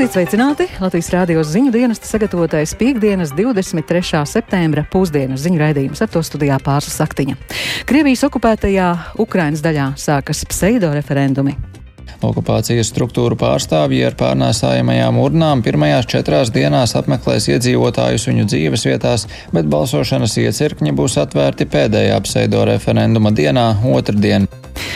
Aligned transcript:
Esiet 0.00 0.14
sveicināti! 0.16 0.64
Latvijas 0.80 1.10
rādījos 1.12 1.50
ziņu 1.52 1.74
dienesta 1.74 2.08
sagatavotais 2.08 2.72
piekdienas 2.80 3.34
23. 3.36 4.22
septembra 4.24 4.86
pusdienas 4.88 5.44
ziņu 5.44 5.60
raidījums 5.60 6.00
ar 6.00 6.08
to 6.08 6.22
studijā 6.24 6.56
pārslas 6.64 6.96
saktiņa. 7.02 7.36
Krievijas 7.84 8.24
okupētajā 8.30 8.86
Ukrainas 9.20 9.60
daļā 9.60 9.90
sākas 10.00 10.40
pseido 10.48 10.94
referendumi. 10.96 11.58
Okupācijas 12.20 12.90
struktūru 12.92 13.36
pārstāvji 13.40 14.02
ar 14.04 14.14
pārnēsājamajām 14.20 15.16
urnām 15.22 15.62
pirmajās 15.64 16.08
četrās 16.10 16.50
dienās 16.52 16.92
apmeklēs 16.98 17.46
iedzīvotājus 17.54 18.26
viņu 18.28 18.44
dzīves 18.50 18.84
vietās, 18.84 19.24
bet 19.56 19.70
balsošanas 19.72 20.36
iecirkņi 20.42 20.92
būs 20.98 21.16
atvērti 21.22 21.64
pēdējā 21.72 22.18
pseido 22.26 22.66
referenduma 22.68 23.32
dienā, 23.32 23.70
otrdien. 23.88 24.50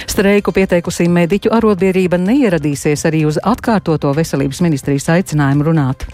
Streiku 0.04 0.52
pieteikusi 0.52 1.08
mediķu 1.08 1.54
arotbiedrība 1.56 2.20
neieradīsies 2.20 3.06
arī 3.08 3.24
uz 3.30 3.40
atkārtoto 3.40 4.12
veselības 4.12 4.60
ministrijas 4.66 5.08
aicinājumu 5.16 5.70
runāt. 5.70 6.04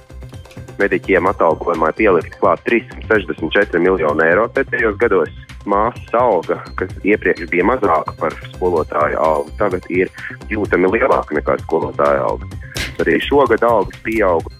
Mediķiem 0.78 1.26
atalgojumā 1.34 1.90
pielikt 1.98 2.38
klāt 2.38 2.62
364 2.70 3.82
miljonu 3.82 4.24
eiro 4.24 4.46
pēdējos 4.54 4.94
gados. 5.02 5.34
Māsas 5.68 6.14
alga, 6.16 6.60
kas 6.80 6.92
iepriekš 7.04 7.50
bija 7.52 7.66
mazāka 7.68 8.14
par 8.20 8.36
skolotāju 8.54 9.18
algu, 9.20 9.52
tagad 9.60 9.84
ir 9.92 10.08
jūtami 10.48 10.88
lielāka 10.94 11.36
nekā 11.36 11.58
skolotāja 11.66 12.24
alga. 12.24 12.48
Arī 13.00 13.18
šogad 13.24 13.64
algas 13.64 14.00
pieauga 14.04 14.59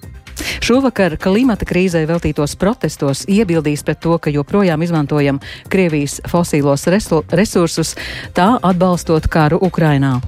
Šovakar 0.70 1.16
klimata 1.18 1.66
krīzē 1.66 2.04
veltītos 2.06 2.52
protestos 2.54 3.24
iebildīs 3.26 3.82
pret 3.82 3.98
to, 4.04 4.12
ka 4.22 4.30
joprojām 4.30 4.84
izmantojam 4.86 5.40
Krievijas 5.66 6.20
fosīlos 6.30 6.86
resursus, 6.86 7.96
tā 8.36 8.52
atbalstot 8.68 9.26
karu 9.34 9.58
Ukrainā. 9.66 10.20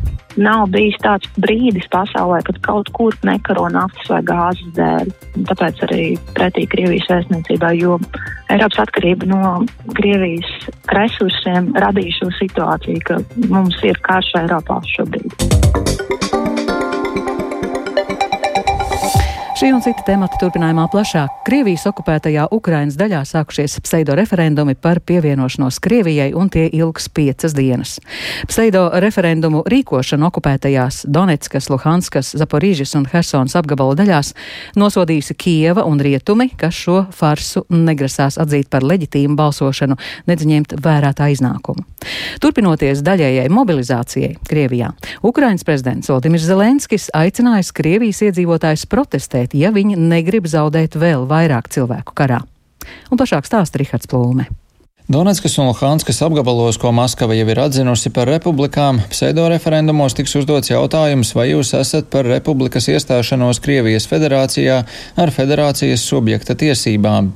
Nav 0.42 0.64
bijis 0.74 0.98
tāds 1.04 1.30
brīdis 1.38 1.86
pasaulē, 1.94 2.40
kad 2.48 2.58
kaut 2.66 2.90
kur 2.98 3.14
nekaro 3.22 3.68
naftas 3.70 4.10
vai 4.10 4.18
gāzes 4.32 4.74
dēļ. 4.80 5.14
Tāpēc 5.52 5.86
arī 5.86 6.10
pretī 6.34 6.66
Krievijas 6.74 7.06
vēstniecībai, 7.12 7.76
jo 7.78 8.00
Eiropas 8.50 8.82
atkarība 8.88 9.30
no 9.30 9.54
Krievijas 9.94 10.50
resursiem 10.90 11.70
radīja 11.78 12.18
šo 12.18 12.34
situāciju, 12.42 13.06
ka 13.06 13.22
mums 13.46 13.78
ir 13.86 14.02
karš 14.10 14.34
Eiropā 14.42 14.82
šobrīd. 14.96 16.31
Šī 19.62 19.68
un 19.70 19.78
cita 19.78 20.02
temata 20.02 20.34
turpinājumā 20.40 20.88
plašāk. 20.90 21.44
Krievijas 21.46 21.84
okupētajā 21.86 22.48
Ukrainas 22.50 22.96
daļā 22.98 23.20
sākušies 23.30 23.76
pseido 23.86 24.16
referendumi 24.18 24.74
par 24.74 24.98
pievienošanos 25.06 25.76
Krievijai, 25.78 26.32
un 26.34 26.48
tie 26.50 26.64
ilgs 26.66 27.06
piecas 27.14 27.54
dienas. 27.54 27.92
Pseido 28.50 28.88
referendumu 29.04 29.60
rīkošanu 29.70 30.26
okupētajās 30.32 31.04
Donetskas, 31.06 31.70
Luhanskas, 31.70 32.32
Zaporīžas 32.42 32.96
un 32.98 33.06
Hersons 33.12 33.54
apgabalu 33.54 33.94
daļās 34.00 34.32
nosodījusi 34.82 35.38
Kieva 35.38 35.86
un 35.86 36.02
Rietumi, 36.02 36.48
kas 36.58 36.82
šo 36.82 37.04
farsu 37.14 37.62
negrasās 37.70 38.40
atzīt 38.42 38.66
par 38.66 38.82
leģitīmu 38.82 39.38
balsošanu, 39.38 39.94
nedz 40.26 40.42
ņemt 40.42 40.74
vērā 40.82 41.14
tā 41.14 41.30
iznākumu. 41.36 41.86
Turpinoties 42.42 43.04
daļējai 43.06 43.46
mobilizācijai 43.54 44.34
Krievijā, 44.50 44.90
Ukrainas 45.22 45.62
prezidents 45.62 46.10
Valdimirs 46.10 46.50
Zelenskis 46.50 47.12
aicinājis 47.14 47.70
Krievijas 47.78 48.24
iedzīvotājus 48.26 48.88
protestēt 48.90 49.51
ja 49.54 49.72
viņi 49.74 49.98
negrib 50.00 50.48
zaudēt 50.50 50.98
vēl 50.98 51.28
vairāk 51.30 51.70
cilvēku 51.72 52.16
karā. 52.16 52.42
Un 53.10 53.20
plašāk 53.20 53.46
stāsta 53.46 53.80
Rihards 53.80 54.10
Plūme. 54.10 54.48
Donetskas 55.12 55.58
un 55.58 55.66
Luhanskas 55.66 56.22
apgabalos, 56.22 56.78
ko 56.78 56.92
Maskava 56.94 57.34
jau 57.34 57.48
ir 57.50 57.58
atzinusi 57.58 58.12
par 58.14 58.30
republikām, 58.30 59.00
pseido 59.10 59.48
referendumos 59.50 60.14
tiks 60.14 60.36
uzdots 60.38 60.70
jautājums, 60.70 61.34
vai 61.34 61.48
jūs 61.50 61.74
esat 61.74 62.06
par 62.08 62.24
republikas 62.30 62.86
iestāšanos 62.88 63.58
Krievijas 63.60 64.06
federācijā 64.08 64.78
ar 65.18 65.34
federācijas 65.34 66.06
subjekta 66.06 66.54
tiesībām. 66.54 67.32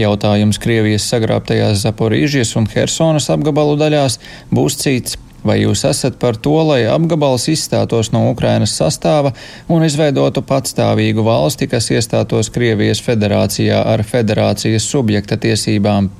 Jautājums 0.00 0.58
Krievijas 0.58 1.06
sagrābtajās 1.12 1.84
Zaporīžijas 1.84 2.56
un 2.56 2.70
Hersonas 2.72 3.28
apgabalu 3.30 3.76
daļās 3.84 4.16
būs 4.50 4.80
cits. 4.80 5.20
Vai 5.44 5.62
jūs 5.62 5.86
esat 5.88 6.18
par 6.20 6.36
to, 6.36 6.56
lai 6.68 6.82
apgabals 6.90 7.48
izstātos 7.48 8.12
no 8.12 8.26
Ukrainas 8.30 8.74
sastāva 8.76 9.32
un 9.72 9.84
izveidotu 9.86 10.42
patstāvīgu 10.44 11.24
valsti, 11.24 11.70
kas 11.70 11.88
iestātos 11.94 12.52
Krievijas 12.52 13.00
federācijā 13.04 13.80
ar 13.94 14.04
federācijas 14.04 14.88
subjekta 14.92 15.40
tiesībām? 15.40 16.10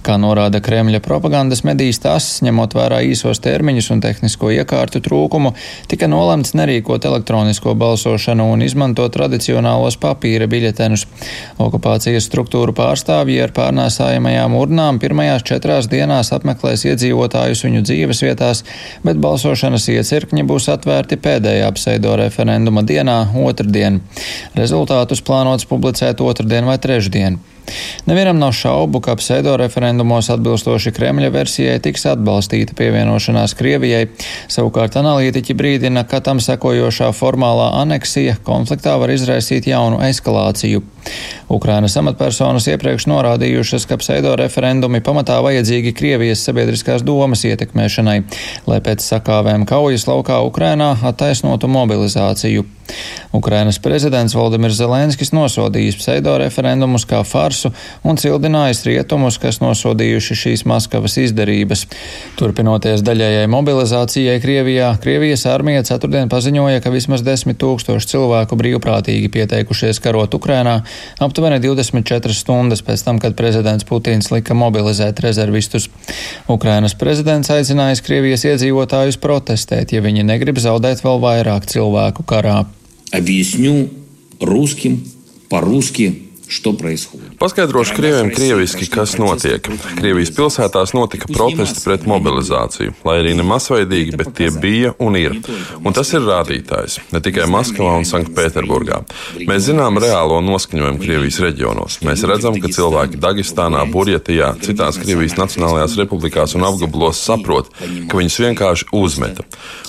Kā 0.00 0.16
norāda 0.16 0.62
Kremļa 0.64 1.02
propagandas 1.04 1.60
medijas, 1.66 1.98
tas, 2.00 2.26
ņemot 2.44 2.72
vērā 2.76 3.02
īsos 3.04 3.42
termiņus 3.44 3.90
un 3.94 4.00
tehnisko 4.00 4.52
iekārtu 4.54 5.02
trūkumu, 5.04 5.52
tika 5.90 6.08
nolemts 6.08 6.54
nerīkot 6.56 7.04
elektronisko 7.04 7.74
balsošanu 7.78 8.46
un 8.54 8.64
izmantot 8.64 9.12
tradicionālos 9.12 9.98
papīra 10.00 10.48
biļetenus. 10.50 11.04
Okupācijas 11.60 12.28
struktūru 12.30 12.72
pārstāvji 12.76 13.40
ar 13.44 13.52
pārnēsājamajām 13.56 14.56
urnām 14.56 15.02
pirmajās 15.02 15.44
četrās 15.52 15.90
dienās 15.92 16.32
apmeklēs 16.36 16.86
iedzīvotājus 16.88 17.64
viņu 17.66 17.84
dzīves 17.84 18.24
vietās, 18.24 18.64
bet 19.04 19.20
balsošanas 19.20 19.90
iecirkņi 19.92 20.46
būs 20.48 20.70
atvērti 20.72 21.20
pēdējā 21.20 21.68
pseido 21.76 22.16
referenduma 22.20 22.86
dienā, 22.86 23.20
otrdien. 23.44 24.00
Rezultātus 24.56 25.20
plānots 25.26 25.68
publicēt 25.68 26.24
otrdien 26.24 26.68
vai 26.68 26.80
trešdien. 26.80 27.40
Nevienam 28.06 28.38
nav 28.40 28.52
šaubu, 28.56 29.00
ka 29.04 29.16
pseido 29.20 29.56
referendumos 29.60 30.30
atbilstoši 30.32 30.92
Kremļa 30.96 31.30
versijai 31.34 31.78
tiks 31.82 32.06
atbalstīta 32.10 32.76
pievienošanās 32.78 33.54
Krievijai. 33.58 34.06
Savukārt 34.50 34.96
analītiķi 35.00 35.56
brīdina, 35.56 36.04
ka 36.08 36.22
tam 36.24 36.40
sekojošā 36.42 37.10
formālā 37.16 37.70
aneksija 37.80 38.38
konfliktā 38.46 38.96
var 39.00 39.12
izraisīt 39.14 39.68
jaunu 39.70 40.00
eskalāciju. 40.10 40.82
Ukrainas 41.50 41.96
amatpersonas 41.98 42.68
iepriekš 42.70 43.06
norādījušas, 43.10 43.86
ka 43.88 43.98
pseido 44.00 44.34
referendumi 44.38 45.00
pamatā 45.04 45.40
vajadzīgi 45.44 45.94
Krievijas 45.96 46.44
sabiedriskās 46.46 47.04
domas 47.06 47.44
ietekmēšanai, 47.48 48.18
lai 48.70 48.82
pēc 48.84 49.06
sakāvēm 49.06 49.66
kaujas 49.68 50.06
laukā 50.10 50.42
Ukrainā 50.46 50.92
attaisnotu 51.10 51.70
mobilizāciju. 51.72 52.66
Ukrainas 53.32 53.78
prezidents 53.78 54.34
Valdemirs 54.34 54.74
Zelenskis 54.80 55.30
nosodījis 55.30 55.98
pseido 56.00 56.32
referendumus 56.42 57.04
kā 57.06 57.20
farsu 57.22 57.70
un 58.02 58.18
cildinājis 58.18 58.82
rietumus, 58.88 59.38
kas 59.38 59.60
nosodījuši 59.62 60.36
šīs 60.40 60.64
Maskavas 60.66 61.14
izdarības. 61.22 61.84
Turpinoties 62.40 63.04
daļējai 63.06 63.46
mobilizācijai 63.52 64.40
Krievijā, 64.42 64.90
Krievijas 65.02 65.46
armija 65.46 65.84
ceturtdien 65.86 66.30
paziņoja, 66.32 66.82
ka 66.82 66.90
vismaz 66.90 67.22
desmit 67.26 67.60
tūkstoši 67.62 68.10
cilvēku 68.14 68.58
brīvprātīgi 68.58 69.30
pieteikušies 69.30 70.02
karot 70.02 70.34
Ukrainā 70.34 70.80
aptuveni 71.22 71.60
24 71.62 72.34
stundas 72.34 72.82
pēc 72.82 73.06
tam, 73.06 73.22
kad 73.22 73.38
prezidents 73.38 73.86
Putins 73.86 74.32
lika 74.34 74.58
mobilizēt 74.58 75.22
rezervistus. 75.22 75.86
Ukrainas 76.50 76.98
prezidents 76.98 77.52
aicinājis 77.54 78.02
Krievijas 78.02 78.48
iedzīvotājus 78.50 79.22
protestēt, 79.22 79.94
ja 79.94 80.02
viņi 80.02 80.26
negrib 80.26 80.58
zaudēt 80.58 81.06
vēl 81.06 81.22
vairāk 81.22 81.70
cilvēku 81.70 82.26
karā 82.26 82.64
объясню 83.10 83.90
русским 84.40 85.04
по-русски 85.48 86.22
Что 86.49 86.73
происходит? 86.73 87.37
Paskaidrošu 87.39 87.95
krieviem 87.95 88.29
krieviski, 88.29 88.85
kas 88.85 89.17
notiek. 89.17 89.65
Krievijas 89.97 90.29
pilsētās 90.35 90.93
notika 90.93 91.27
protesti 91.27 91.81
pret 91.83 92.05
mobilizāciju, 92.07 92.93
lai 93.05 93.15
arī 93.23 93.33
ne 93.35 93.43
masveidīgi, 93.45 94.13
bet 94.19 94.29
tie 94.37 94.51
bija 94.53 94.93
un 95.01 95.17
ir. 95.17 95.35
Un 95.81 95.95
tas 95.95 96.13
ir 96.13 96.21
rādītājs 96.25 96.99
ne 97.11 97.21
tikai 97.25 97.47
Maskavā 97.49 97.95
un 97.97 98.05
Sanktpēterburgā. 98.05 99.01
Mēs 99.49 99.65
zinām 99.71 99.97
reālo 100.01 100.37
noskaņojumu 100.45 101.01
Krievijas 101.01 101.41
reģionos. 101.43 101.97
Mēs 102.05 102.23
redzam, 102.29 102.59
ka 102.61 102.71
cilvēki 102.71 103.19
Dagestānā, 103.25 103.81
Burjatijā, 103.91 104.53
citās 104.61 105.01
Krievijas 105.01 105.37
Nacionālajās 105.39 105.97
republikās 105.99 106.55
un 106.55 106.67
apgabalos 106.69 107.23
saprot, 107.25 107.73
ka 107.81 108.21
viņus 108.21 108.39
vienkārši 108.45 108.89
uzmeta. 108.95 109.47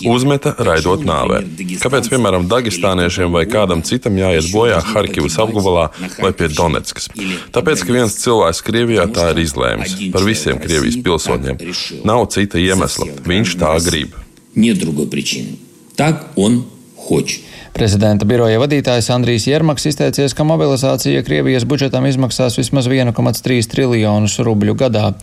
Uzmeta, 0.08 0.56
raidot 0.66 1.04
nāvē. 1.06 1.44
Kāpēc, 1.84 2.10
piemēram, 2.10 2.48
Dagestāniešiem 2.50 3.30
vai 3.36 3.44
kādam 3.50 3.84
citam 3.86 4.16
jāiet 4.18 4.50
bojā 4.54 4.80
Harkivas 4.94 5.38
apgabalā 5.42 5.88
vai 6.18 6.32
pie 6.32 6.46
Donetskas. 6.50 7.10
Tāpēc, 7.54 7.84
ka 7.86 7.92
viens 7.92 8.16
cilvēks 8.22 8.62
Krievijā 8.66 9.06
tā 9.12 9.30
ir 9.34 9.42
izlēmis 9.44 9.96
par 10.14 10.26
visiem 10.26 10.58
Krievijas 10.62 10.98
pilsoņiem. 11.06 11.60
Nav 12.08 12.26
cita 12.34 12.58
iemesla. 12.62 13.10
Viņš 13.26 13.58
tā 13.60 13.74
grib. 13.86 14.16
Нет 14.56 14.78
другой 14.78 15.06
причины. 15.06 15.58
Так 15.96 16.32
он 16.36 16.64
хочет. 16.96 17.40
Prezidenta 17.71 18.25
biroja 18.27 18.59
vadītājs 18.59 19.07
Andrijs 19.15 19.45
Jermaks 19.47 19.85
izteicies, 19.87 20.33
ka 20.35 20.43
mobilizācija 20.43 21.21
Krievijas 21.23 21.63
budžetam 21.63 22.03
izmaksās 22.05 22.57
vismaz 22.59 22.89
1,3 22.91 23.69
triljonus 23.71 24.35
rubļu 24.43 24.75
gadā. 24.75 25.13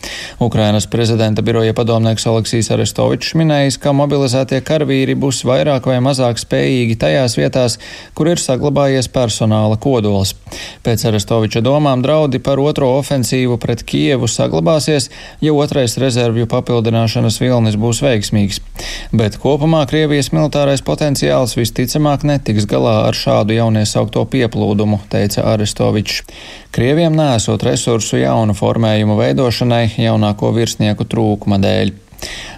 Ukrainas 0.41 0.87
prezidenta 0.89 1.43
biroja 1.45 1.75
padomnieks 1.77 2.25
Oleksijas 2.27 2.71
Arestovičs 2.73 3.35
minējis, 3.37 3.77
ka 3.83 3.93
mobilizētie 3.93 4.63
karavīri 4.65 5.13
būs 5.13 5.43
vairāk 5.45 5.91
vai 5.91 5.99
mazāk 6.01 6.41
spējīgi 6.41 6.97
tajās 7.03 7.37
vietās, 7.37 7.77
kur 8.17 8.31
ir 8.33 8.41
saglabājies 8.41 9.11
personāla 9.13 9.77
kodols. 9.77 10.33
Pēc 10.83 11.05
Arestoviča 11.11 11.61
domām 11.61 12.01
draudi 12.01 12.41
par 12.41 12.59
otro 12.59 12.89
ofensīvu 12.97 13.59
pret 13.61 13.85
Kievu 13.85 14.25
saglabāsies, 14.25 15.11
ja 15.45 15.53
otrais 15.53 15.99
rezervju 16.01 16.49
papildināšanas 16.49 17.39
vilnis 17.45 17.77
būs 17.77 18.01
veiksmīgs. 18.07 18.59
Bet 19.13 19.37
kopumā 19.37 19.85
Krievijas 19.89 20.33
militārais 20.33 20.81
potenciāls 20.81 21.53
visticamāk 21.59 22.25
ne 22.25 22.38
netiks 22.39 22.65
galā 22.69 23.09
ar 23.09 23.17
šādu 23.17 23.57
jauniesaukto 23.57 24.23
pieplūdumu, 24.31 25.01
teica 25.11 25.43
Arestovičs. 25.51 26.23
Krieviem 26.75 27.17
nesot 27.19 27.63
resursu 27.67 28.21
jaunu 28.21 28.55
formējumu 28.55 29.19
veidošanai 29.19 29.89
jaunāko 29.99 30.53
virsnieku 30.55 31.07
trūkuma 31.09 31.59
dēļ. 31.59 31.93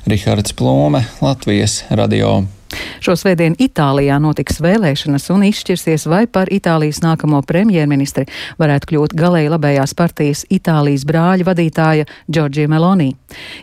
Rihards 0.10 0.58
Plūme, 0.58 1.06
Latvijas 1.22 1.82
radio. 1.90 2.42
Šo 3.02 3.16
svētdienu 3.18 3.58
Itālijā 3.62 4.18
notiks 4.22 4.60
vēlēšanas 4.62 5.28
un 5.34 5.46
izšķirsies, 5.48 6.06
vai 6.12 6.24
par 6.30 6.52
Itālijas 6.54 7.02
nākamo 7.04 7.42
premjerministri 7.48 8.28
varētu 8.62 8.92
kļūt 8.92 9.16
galēji 9.18 9.52
labējās 9.54 9.96
partijas 9.98 10.44
Itālijas 10.54 11.06
brāļa 11.10 11.48
vadītāja 11.48 12.08
Džordžija 12.30 12.70
Meloni. 12.72 13.10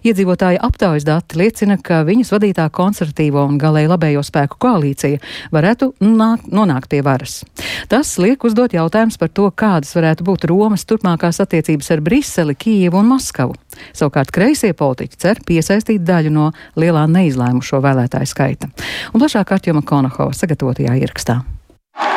Iedzīvotāja 0.06 0.62
aptaujas 0.66 1.06
dati 1.06 1.38
liecina, 1.38 1.78
ka 1.78 2.02
viņas 2.08 2.32
vadītā 2.34 2.69
konservatīvo 2.75 3.44
un 3.46 3.60
galēji 3.62 3.93
labējo 3.93 4.25
spēku 4.26 4.58
koalīcija 4.64 5.22
varētu 5.55 5.93
nāk, 6.05 6.49
nonākt 6.50 6.90
pie 6.93 7.02
varas. 7.06 7.40
Tas 7.88 8.16
liek 8.19 8.44
uzdot 8.44 8.75
jautājums 8.75 9.19
par 9.20 9.32
to, 9.32 9.49
kādas 9.55 9.94
varētu 9.96 10.26
būt 10.26 10.49
Romas 10.50 10.87
turpmākās 10.88 11.40
attiecības 11.44 11.94
ar 11.94 12.05
Briseli, 12.05 12.58
Kijevu 12.58 13.00
un 13.00 13.12
Maskavu. 13.14 13.56
Savukārt 13.94 14.32
kreisie 14.34 14.72
politiķi 14.76 15.20
cer 15.22 15.40
piesaistīt 15.46 16.02
daļu 16.06 16.32
no 16.34 16.49
lielā 16.78 17.05
neizlēmušo 17.10 17.78
vēlētāju 17.84 18.31
skaita. 18.31 18.70
Un 19.12 19.23
plašāk 19.23 19.55
Artjoma 19.59 19.83
Konahova 19.87 20.37
sagatavotajā 20.37 20.99
ierakstā. 21.03 21.41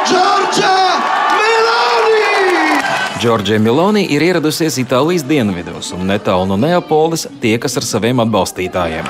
Džordža! 0.07 0.71
Džordžija 3.21 3.59
Miloni 3.61 4.01
ir 4.09 4.23
ieradusies 4.25 4.79
Itālijas 4.81 5.21
dienvidos 5.29 5.91
un 5.93 6.07
netālu 6.09 6.47
no 6.49 6.55
Neapolis 6.57 7.27
tiekas 7.43 7.77
ar 7.77 7.85
saviem 7.85 8.23
atbalstītājiem. 8.23 9.05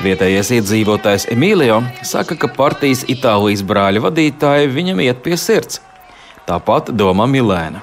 Vietējais 0.00 0.48
iedzīvotājs 0.56 1.26
Emīlio 1.34 1.82
saka, 2.08 2.38
ka 2.40 2.48
partijas 2.56 3.04
Itālijas 3.12 3.60
brāļa 3.68 4.00
vadītāji 4.06 4.72
viņam 4.72 5.04
iet 5.04 5.20
pie 5.26 5.36
sirds. 5.36 5.82
Tāpat 6.50 6.88
domā 6.98 7.28
Milēna. 7.30 7.78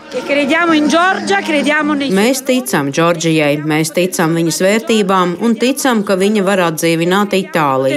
Mēs 2.18 2.42
ticam 2.44 2.90
Džordžijai, 2.92 3.62
mēs 3.64 3.94
ticam 3.96 4.36
viņas 4.36 4.60
vērtībām 4.66 5.38
un 5.48 5.56
ticam, 5.62 6.02
ka 6.04 6.18
viņa 6.19 6.44
var 6.44 6.66
atdzīvināt 6.66 7.38
Itāliju. 7.38 7.96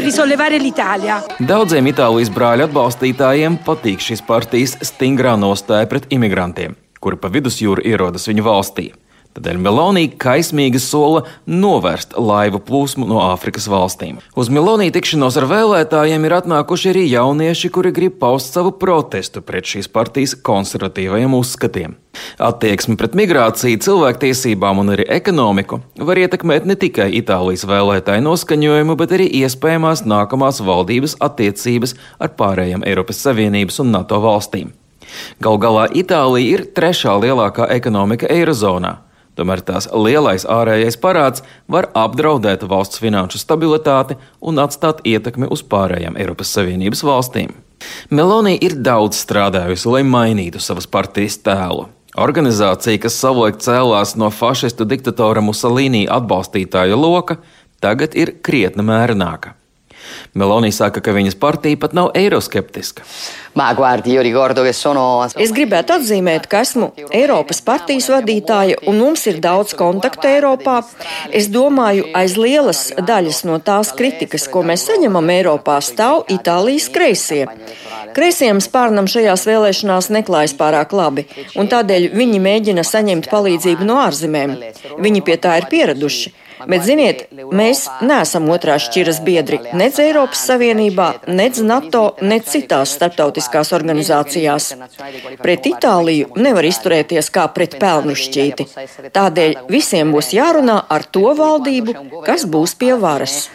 Daudziem 1.51 1.91
Itālijas 1.91 2.31
brāļu 2.37 2.69
atbalstītājiem 2.69 3.59
patīk 3.67 4.07
šīs 4.07 4.23
partijas 4.31 4.79
stingrā 4.93 5.35
nostāja 5.41 5.91
pret 5.91 6.07
imigrantiem, 6.15 6.79
kuri 7.03 7.19
pa 7.19 7.33
vidusjūru 7.35 7.83
ierodas 7.91 8.31
viņu 8.31 8.47
valstī. 8.47 8.93
Tādēļ 9.31 9.59
Melonī 9.63 10.09
kaismīgi 10.19 10.81
sola 10.83 11.21
novērst 11.47 12.17
laivu 12.19 12.59
plūsmu 12.67 13.07
no 13.07 13.21
Āfrikas 13.29 13.69
valstīm. 13.71 14.17
Uz 14.35 14.49
Melonī 14.51 14.89
tikšanos 14.91 15.37
ar 15.39 15.45
vēlētājiem 15.53 16.25
ir 16.27 16.33
atnākuši 16.41 16.89
arī 16.91 17.05
jaunieši, 17.07 17.69
kuri 17.71 17.93
grib 17.95 18.17
paust 18.19 18.57
savu 18.57 18.73
protestu 18.75 19.39
pret 19.47 19.71
šīs 19.71 19.87
partijas 19.95 20.35
konservatīvajiem 20.35 21.37
uzskatiem. 21.39 21.95
Attieksme 22.43 22.97
pret 22.99 23.15
migrāciju, 23.15 23.79
cilvēktiesībām 23.87 24.83
un 24.83 24.91
arī 24.97 25.07
ekonomiku 25.15 25.79
var 26.11 26.19
ietekmēt 26.19 26.67
ne 26.67 26.75
tikai 26.75 27.07
Itālijas 27.21 27.63
vēlētāju 27.71 28.25
noskaņojumu, 28.27 28.97
bet 28.99 29.15
arī 29.15 29.29
iespējamās 29.45 30.03
nākamās 30.11 30.59
valdības 30.67 31.15
attiecības 31.23 31.95
ar 32.19 32.35
pārējām 32.35 32.83
Eiropas 32.83 33.23
Savienības 33.23 33.79
un 33.85 33.95
NATO 33.95 34.19
valstīm. 34.27 34.75
Gal 35.39 35.63
galā 35.63 35.87
Itālija 35.95 36.59
ir 36.59 36.67
trešā 36.75 37.15
lielākā 37.23 37.71
ekonomika 37.77 38.27
Eirozonā. 38.27 38.97
Tomēr 39.41 39.63
tās 39.65 39.87
lielais 39.97 40.45
ārējais 40.45 40.99
parāds 41.01 41.41
var 41.65 41.87
apdraudēt 41.97 42.67
valsts 42.69 43.01
finanšu 43.01 43.39
stabilitāti 43.41 44.19
un 44.45 44.61
atstāt 44.61 45.01
ietekmi 45.09 45.49
uz 45.49 45.63
pārējām 45.65 46.19
Eiropas 46.21 46.53
Savienības 46.59 47.01
valstīm. 47.09 47.55
Meloni 48.13 48.59
ir 48.61 48.77
daudz 48.85 49.17
strādājusi, 49.25 49.89
lai 49.89 50.03
mainītu 50.05 50.61
savas 50.61 50.85
partijas 50.85 51.39
tēlu. 51.41 51.89
Organizācija, 52.21 53.01
kas 53.01 53.17
savulaik 53.23 53.63
cēlās 53.65 54.13
no 54.21 54.29
fašistu 54.35 54.85
diktatora 54.85 55.41
Musolīnī 55.47 56.03
atbalstītāja 56.11 56.99
loka, 57.01 57.39
tagad 57.81 58.19
ir 58.19 58.35
krietni 58.45 58.85
mērenāka. 58.85 59.55
Meloni 60.35 60.73
saka, 60.73 61.03
ka 61.03 61.15
viņas 61.17 61.39
partija 61.41 61.79
pat 61.81 61.95
nav 61.97 62.11
eiroskeptiska. 62.19 63.05
Es 65.43 65.51
gribētu 65.55 65.97
atzīmēt, 65.97 66.47
ka 66.47 66.61
esmu 66.63 66.93
Eiropas 67.11 67.59
partijas 67.67 68.07
vadītāja 68.13 68.79
un 68.87 69.01
mums 69.03 69.27
ir 69.27 69.41
daudz 69.43 69.75
kontaktu 69.79 70.29
Eiropā. 70.31 70.77
Es 71.35 71.49
domāju, 71.51 72.07
aiz 72.15 72.37
lielas 72.39 72.85
daļas 72.95 73.43
no 73.49 73.59
tās 73.59 73.91
kritikas, 73.99 74.47
ko 74.53 74.63
mēs 74.67 74.87
saņemam 74.87 75.33
Eiropā, 75.35 75.81
stāv 75.83 76.23
Itālijas 76.31 76.87
kreisie. 76.95 77.43
Kreisiem 78.15 78.63
spārnam 78.63 79.11
šajās 79.11 79.47
vēlēšanās 79.51 80.11
neklājas 80.15 80.55
pārāk 80.59 80.95
labi, 80.95 81.27
un 81.59 81.67
tādēļ 81.71 82.11
viņi 82.15 82.39
mēģina 82.47 82.87
saņemt 82.87 83.27
palīdzību 83.33 83.87
no 83.87 83.99
ārzemēm. 84.05 84.55
Viņi 85.03 85.27
pie 85.27 85.37
tā 85.43 85.59
ir 85.59 85.69
pieraduši. 85.75 86.33
Bet, 86.69 86.85
ziniet, 86.85 87.23
mēs 87.55 87.85
neesam 88.05 88.49
otrās 88.53 88.87
šķiras 88.89 89.21
biedri 89.25 89.61
nec 89.77 89.99
Eiropas 90.03 90.43
Savienībā, 90.49 91.09
nec 91.31 91.61
NATO, 91.65 92.03
nec 92.21 92.49
citās 92.51 92.95
starptautiskās 92.97 93.73
organizācijās. 93.77 94.73
Pret 95.41 95.69
Itāliju 95.71 96.35
nevar 96.41 96.69
izturēties 96.69 97.31
kā 97.35 97.47
pret 97.55 97.79
pelnu 97.81 98.17
šķīti. 98.19 98.69
Tādēļ 99.15 99.57
visiem 99.71 100.13
būs 100.15 100.33
jārunā 100.37 100.81
ar 100.89 101.07
to 101.07 101.35
valdību, 101.39 101.97
kas 102.27 102.47
būs 102.51 102.77
pie 102.81 102.93
varas. 103.01 103.47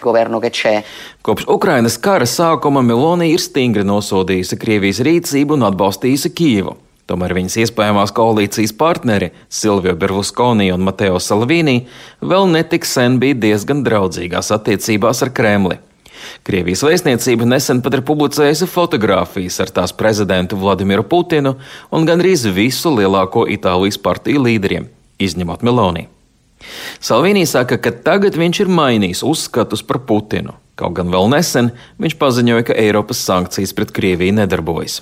Kopš 1.26 1.48
Ukrainas 1.50 1.98
kara 1.98 2.28
sākuma 2.30 2.86
Meloni 2.86 3.32
ir 3.34 3.42
stingri 3.42 3.86
nosodījusi 3.88 4.60
Krievijas 4.62 5.02
rīcību 5.06 5.58
un 5.58 5.70
atbalstījusi 5.72 6.34
Kīvu. 6.38 6.76
Tomēr 7.06 7.36
viņas 7.38 7.60
iespējamās 7.62 8.14
koalīcijas 8.18 8.74
partneri 8.80 9.30
Silvio 9.50 9.94
Berlusconi 9.94 10.72
un 10.74 10.82
Mateo 10.88 11.20
Salvini 11.22 11.84
vēl 12.22 12.50
netik 12.50 12.88
sen 12.90 13.20
bija 13.22 13.38
diezgan 13.44 13.84
draudzīgās 13.86 14.50
attiecībās 14.56 15.22
ar 15.22 15.34
Kremli. 15.38 15.78
Krievijas 16.46 16.82
vēstniecība 16.86 17.46
nesen 17.46 17.84
pat 17.86 18.00
ir 18.00 18.04
publicējusi 18.08 18.66
fotogrāfijas 18.72 19.60
ar 19.62 19.74
tās 19.78 19.94
prezidentu 19.94 20.58
Vladimiru 20.58 21.06
Putinu 21.06 21.56
un 21.94 22.10
gandrīz 22.10 22.48
visu 22.56 22.96
lielāko 22.98 23.46
Itālijas 23.54 24.02
partiju 24.02 24.42
līderiem, 24.48 24.90
izņemot 25.22 25.66
Meloni. 25.66 26.08
Salvini 27.00 27.46
saka, 27.46 27.78
ka 27.78 27.92
tagad 28.06 28.38
viņš 28.40 28.64
ir 28.64 28.72
mainījis 28.72 29.22
uzskatus 29.28 29.86
par 29.86 30.02
Putinu. 30.10 30.56
Kaut 30.76 30.96
gan 30.98 31.08
vēl 31.08 31.30
nesen 31.32 31.70
viņš 32.04 32.18
paziņoja, 32.20 32.66
ka 32.68 32.76
Eiropas 32.76 33.22
sankcijas 33.24 33.72
pret 33.78 33.94
Krieviju 33.96 34.36
nedarbojas. 34.42 35.00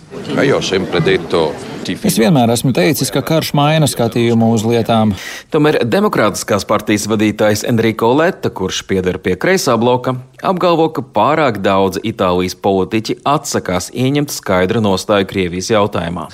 Es 1.84 2.16
vienmēr 2.16 2.52
esmu 2.54 2.72
teicis, 2.76 3.10
ka 3.12 3.20
karš 3.26 3.52
maina 3.58 3.88
skatījumu 3.92 4.54
uz 4.56 4.64
lietām. 4.68 5.12
Tomēr 5.52 5.82
Demokrātiskās 5.84 6.64
partijas 6.68 7.10
vadītājs 7.12 7.66
Enrico 7.68 8.14
Letta, 8.16 8.52
kurš 8.56 8.84
pieder 8.88 9.20
pie 9.20 9.36
kreisā 9.40 9.76
bloka, 9.80 10.16
apgalvo, 10.44 10.88
ka 10.96 11.04
pārāk 11.16 11.60
daudz 11.64 12.00
Itālijas 12.04 12.56
politiķi 12.56 13.18
atsakās 13.28 13.90
ieņemt 13.92 14.32
skaidru 14.32 14.80
nostāju 14.84 15.28
Krievijas 15.28 15.72
jautājumā. 15.74 16.30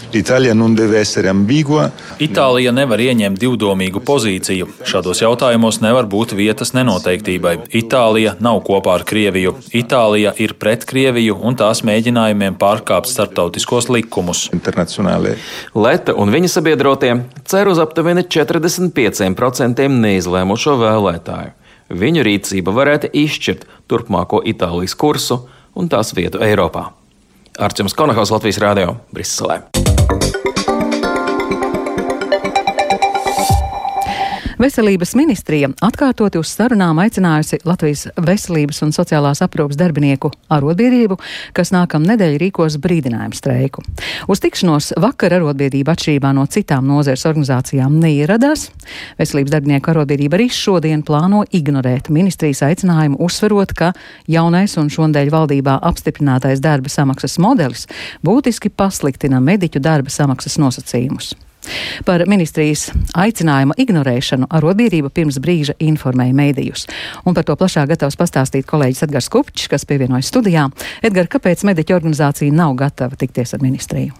Itālija 2.22 2.74
nevar 2.76 3.02
ieņemt 3.02 3.42
divdomīgu 3.42 4.04
pozīciju. 4.06 4.70
Šādos 4.90 5.24
jautājumos 5.24 5.82
nevar 5.86 6.10
būt 6.10 6.36
vietas 6.38 6.76
nenoteiktībai. 6.78 7.56
Itālija 7.82 8.36
nav 8.44 8.62
kopā 8.70 9.00
ar 9.00 9.08
Krieviju. 9.10 9.56
Itālija 9.74 10.36
ir 10.38 10.54
pret 10.62 10.86
Krieviju 10.90 11.40
un 11.42 11.58
tās 11.58 11.82
mēģinājumiem 11.88 12.58
pārkāpt 12.62 13.10
starptautiskos 13.10 13.90
likumus. 13.94 14.48
Leta 15.76 16.16
un 16.16 16.32
viņa 16.34 16.52
sabiedrotie 16.56 17.12
cer 17.50 17.72
uz 17.72 17.82
aptuveni 17.82 18.24
45% 18.24 19.90
neizlēmušo 20.00 20.78
vēlētāju. 20.80 21.56
Viņu 21.90 22.24
rīcība 22.26 22.74
varētu 22.76 23.10
izšķirt 23.18 23.66
turpmāko 23.90 24.44
Itālijas 24.46 24.94
kursu 24.94 25.42
un 25.74 25.90
tās 25.90 26.14
vietu 26.14 26.42
Eiropā. 26.46 26.92
Arčuns 27.60 27.98
Konahaus 27.98 28.32
Latvijas 28.32 28.62
Rādio 28.62 29.00
Briselē. 29.12 29.89
Veselības 34.60 35.14
ministrija 35.16 35.70
atkārtoti 35.88 36.36
uz 36.36 36.50
sarunām 36.52 36.98
aicinājusi 37.00 37.62
Latvijas 37.64 38.02
veselības 38.20 38.82
un 38.84 38.92
sociālās 38.92 39.40
aprūpas 39.46 39.80
darbinieku 39.80 40.34
arotbiedrību, 40.52 41.16
kas 41.56 41.72
nākam 41.72 42.04
nedēļ 42.04 42.36
rīkos 42.42 42.76
brīdinājumu 42.84 43.40
streiku. 43.40 43.86
Uz 44.28 44.44
tikšanos 44.44 44.92
vakar 45.00 45.38
arotbiedrība 45.38 45.96
atšķirībā 45.96 46.34
no 46.36 46.44
citām 46.52 46.92
nozares 46.92 47.24
organizācijām 47.32 47.96
neieradās. 48.04 48.68
Veselības 49.22 49.56
darbinieku 49.56 49.94
arotbiedrība 49.96 50.42
arī 50.42 50.52
šodien 50.52 51.08
plāno 51.08 51.46
ignorēt 51.56 52.12
ministrijas 52.12 52.66
aicinājumu, 52.68 53.16
uzsverot, 53.24 53.72
ka 53.72 53.94
jaunais 54.28 54.76
un 54.76 54.92
šodien 54.92 55.32
valdībā 55.32 55.80
apstiprinātais 55.88 56.60
darba 56.60 56.92
samaksas 56.92 57.40
modelis 57.40 57.88
būtiski 58.28 58.76
pasliktina 58.76 59.40
mediķu 59.40 59.80
darba 59.80 60.12
samaksas 60.12 60.60
nosacījumus. 60.60 61.38
Par 62.08 62.24
ministrijas 62.30 62.88
aicinājuma 63.18 63.76
ignorēšanu 63.80 64.48
arotbiedrība 64.56 65.12
pirms 65.14 65.40
brīža 65.44 65.76
informēja 65.84 66.36
mēdījus. 66.38 66.88
Un 67.28 67.36
par 67.36 67.48
to 67.48 67.56
plašāk 67.60 67.92
gatavs 67.92 68.18
pastāstīt 68.20 68.68
kolēģis 68.70 69.06
Edgars 69.10 69.30
Kupčs, 69.34 69.68
kas 69.72 69.86
pievienojas 69.90 70.32
studijā. 70.32 70.70
Edgar, 71.04 71.28
kāpēc 71.32 71.66
mediķa 71.68 72.00
organizācija 72.00 72.56
nav 72.56 72.78
gatava 72.80 73.20
tikties 73.20 73.56
ar 73.58 73.64
ministriju? 73.66 74.16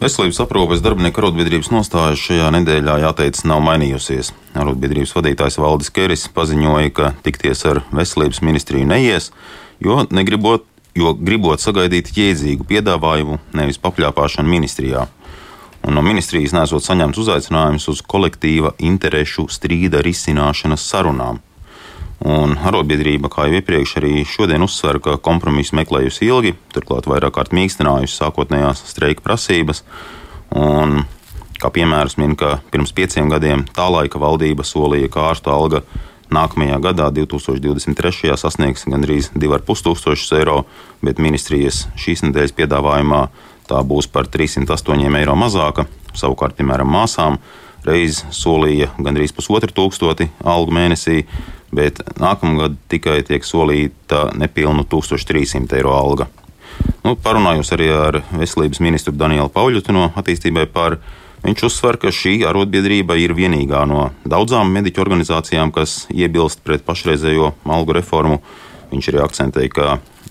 Veselības 0.00 0.38
aprūpes 0.40 0.80
darbinieku 0.80 1.20
arotbiedrības 1.20 1.68
nostāja 1.74 2.16
šajā 2.16 2.46
nedēļā, 2.56 2.94
jāteic, 3.02 3.42
nav 3.44 3.60
mainījusies. 3.66 4.30
Arotbiedrības 4.56 5.12
vadītājs 5.12 5.58
Valdis 5.60 5.92
Keris 5.92 6.24
paziņoja, 6.32 6.92
ka 6.96 7.12
tikties 7.26 7.66
ar 7.68 7.82
veselības 7.92 8.40
ministriju 8.40 8.88
neies, 8.88 9.28
jo, 9.84 10.00
negribot, 10.08 10.64
jo 10.96 11.12
gribot 11.20 11.60
sagaidīt 11.60 12.14
jēdzīgu 12.16 12.64
piedāvājumu, 12.72 13.42
nevis 13.60 13.80
papļāpāšanu 13.84 14.48
ministrijā 14.48 15.04
un 15.86 15.96
no 15.96 16.02
ministrijas 16.04 16.54
nesot 16.56 16.84
saņemts 16.84 17.20
uzaicinājums 17.22 17.88
uz 17.92 18.02
kolektīva 18.06 18.74
interešu 18.78 19.46
strīda 19.52 20.02
risināšanas 20.04 20.84
sarunām. 20.92 21.40
Un 22.20 22.52
arotbiedrība, 22.68 23.30
kā 23.32 23.46
jau 23.48 23.56
iepriekš, 23.56 23.94
arī 23.96 24.26
šodien 24.28 24.60
uzsver, 24.60 24.98
ka 25.00 25.16
kompromisu 25.24 25.78
meklējusi 25.78 26.26
ilgi, 26.28 26.52
turklāt 26.74 27.08
vairāk 27.08 27.32
kārt 27.38 27.54
mīkstinājusi 27.56 28.18
sākotnējās 28.18 28.82
streika 28.90 29.24
prasības. 29.24 29.80
Un, 30.52 31.06
kā 31.62 31.70
piemērs 31.72 32.18
min, 32.20 32.36
ka 32.36 32.58
pirms 32.72 32.92
pieciem 32.92 33.32
gadiem 33.32 33.64
tā 33.72 33.88
laika 33.88 34.20
valdība 34.20 34.66
solīja, 34.68 35.08
ka 35.08 35.30
ārsta 35.30 35.54
alga 35.54 35.80
nākamajā 36.30 36.76
gadā, 36.84 37.08
2023. 37.14 38.36
sasniegs 38.36 38.84
gandrīz 38.84 39.30
2,5 39.32 40.36
eiro, 40.36 40.64
bet 41.00 41.22
ministrijas 41.22 41.86
šīs 41.96 42.26
nedēļas 42.28 42.56
piedāvājumā 42.58 43.22
tā 43.70 43.80
būs 43.86 44.10
par 44.10 44.28
308 44.30 45.18
eiro 45.20 45.36
mazāka. 45.38 45.86
Savukārt, 46.16 46.56
piemēram, 46.58 46.90
māsām 46.90 47.38
reiz 47.86 48.24
solīja 48.34 48.90
gandrīz 48.98 49.32
pusotru 49.36 49.72
tūkstoti 49.76 50.28
algu 50.44 50.74
mēnesī, 50.74 51.22
bet 51.72 52.02
nākamgad 52.20 52.76
tikai 52.90 53.20
tiek 53.26 53.46
solīta 53.46 54.28
nepilnu 54.36 54.84
1300 54.90 55.78
eiro 55.78 55.94
alga. 55.96 56.28
Nu, 57.04 57.14
parunājos 57.16 57.72
arī 57.76 57.88
ar 57.94 58.20
veselības 58.34 58.80
ministru 58.82 59.14
Danielu 59.16 59.48
Pauļutu 59.52 59.94
no 59.96 60.10
attīstībai 60.18 60.66
par 60.72 60.98
Viņš 61.40 61.62
uzsver, 61.70 61.96
ka 61.96 62.10
šī 62.12 62.42
arotbiedrība 62.44 63.16
ir 63.16 63.32
vienīgā 63.32 63.86
no 63.88 64.10
daudzām 64.28 64.68
mediķu 64.74 65.00
organizācijām, 65.00 65.70
kas 65.72 66.02
iebilst 66.12 66.60
pret 66.66 66.84
pašreizējo 66.84 67.54
algu 67.64 67.96
reformu. 67.96 68.42
Viņš 68.90 69.08
arī 69.08 69.22
akcentēja, 69.24 69.70
ka 69.72 69.86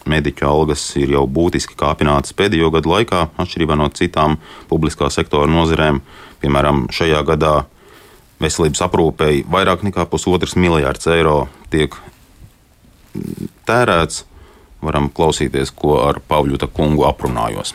mediķu 0.08 0.46
algas 0.48 0.84
ir 1.00 1.14
jau 1.16 1.26
būtiski 1.28 1.76
kāpinātas 1.80 2.36
pēdējo 2.38 2.72
gadu 2.76 2.94
laikā, 2.94 3.26
atšķirībā 3.42 3.78
no 3.80 3.90
citām 3.96 4.38
publiskā 4.70 5.10
sektora 5.14 5.50
nozarēm. 5.52 6.02
Piemēram, 6.40 6.86
šajā 6.94 7.20
gadā 7.28 7.54
veselības 8.40 8.86
aprūpei 8.86 9.44
vairāk 9.52 9.84
nekā 9.88 10.06
pusotrs 10.12 10.56
miljards 10.56 11.10
eiro 11.12 11.50
tiek 11.74 11.96
tērēts. 13.68 14.26
Varam 14.80 15.10
klausīties, 15.12 15.74
ko 15.76 15.98
ar 16.06 16.22
Pāvļuta 16.24 16.70
kungu 16.72 17.04
aprunājos. 17.04 17.74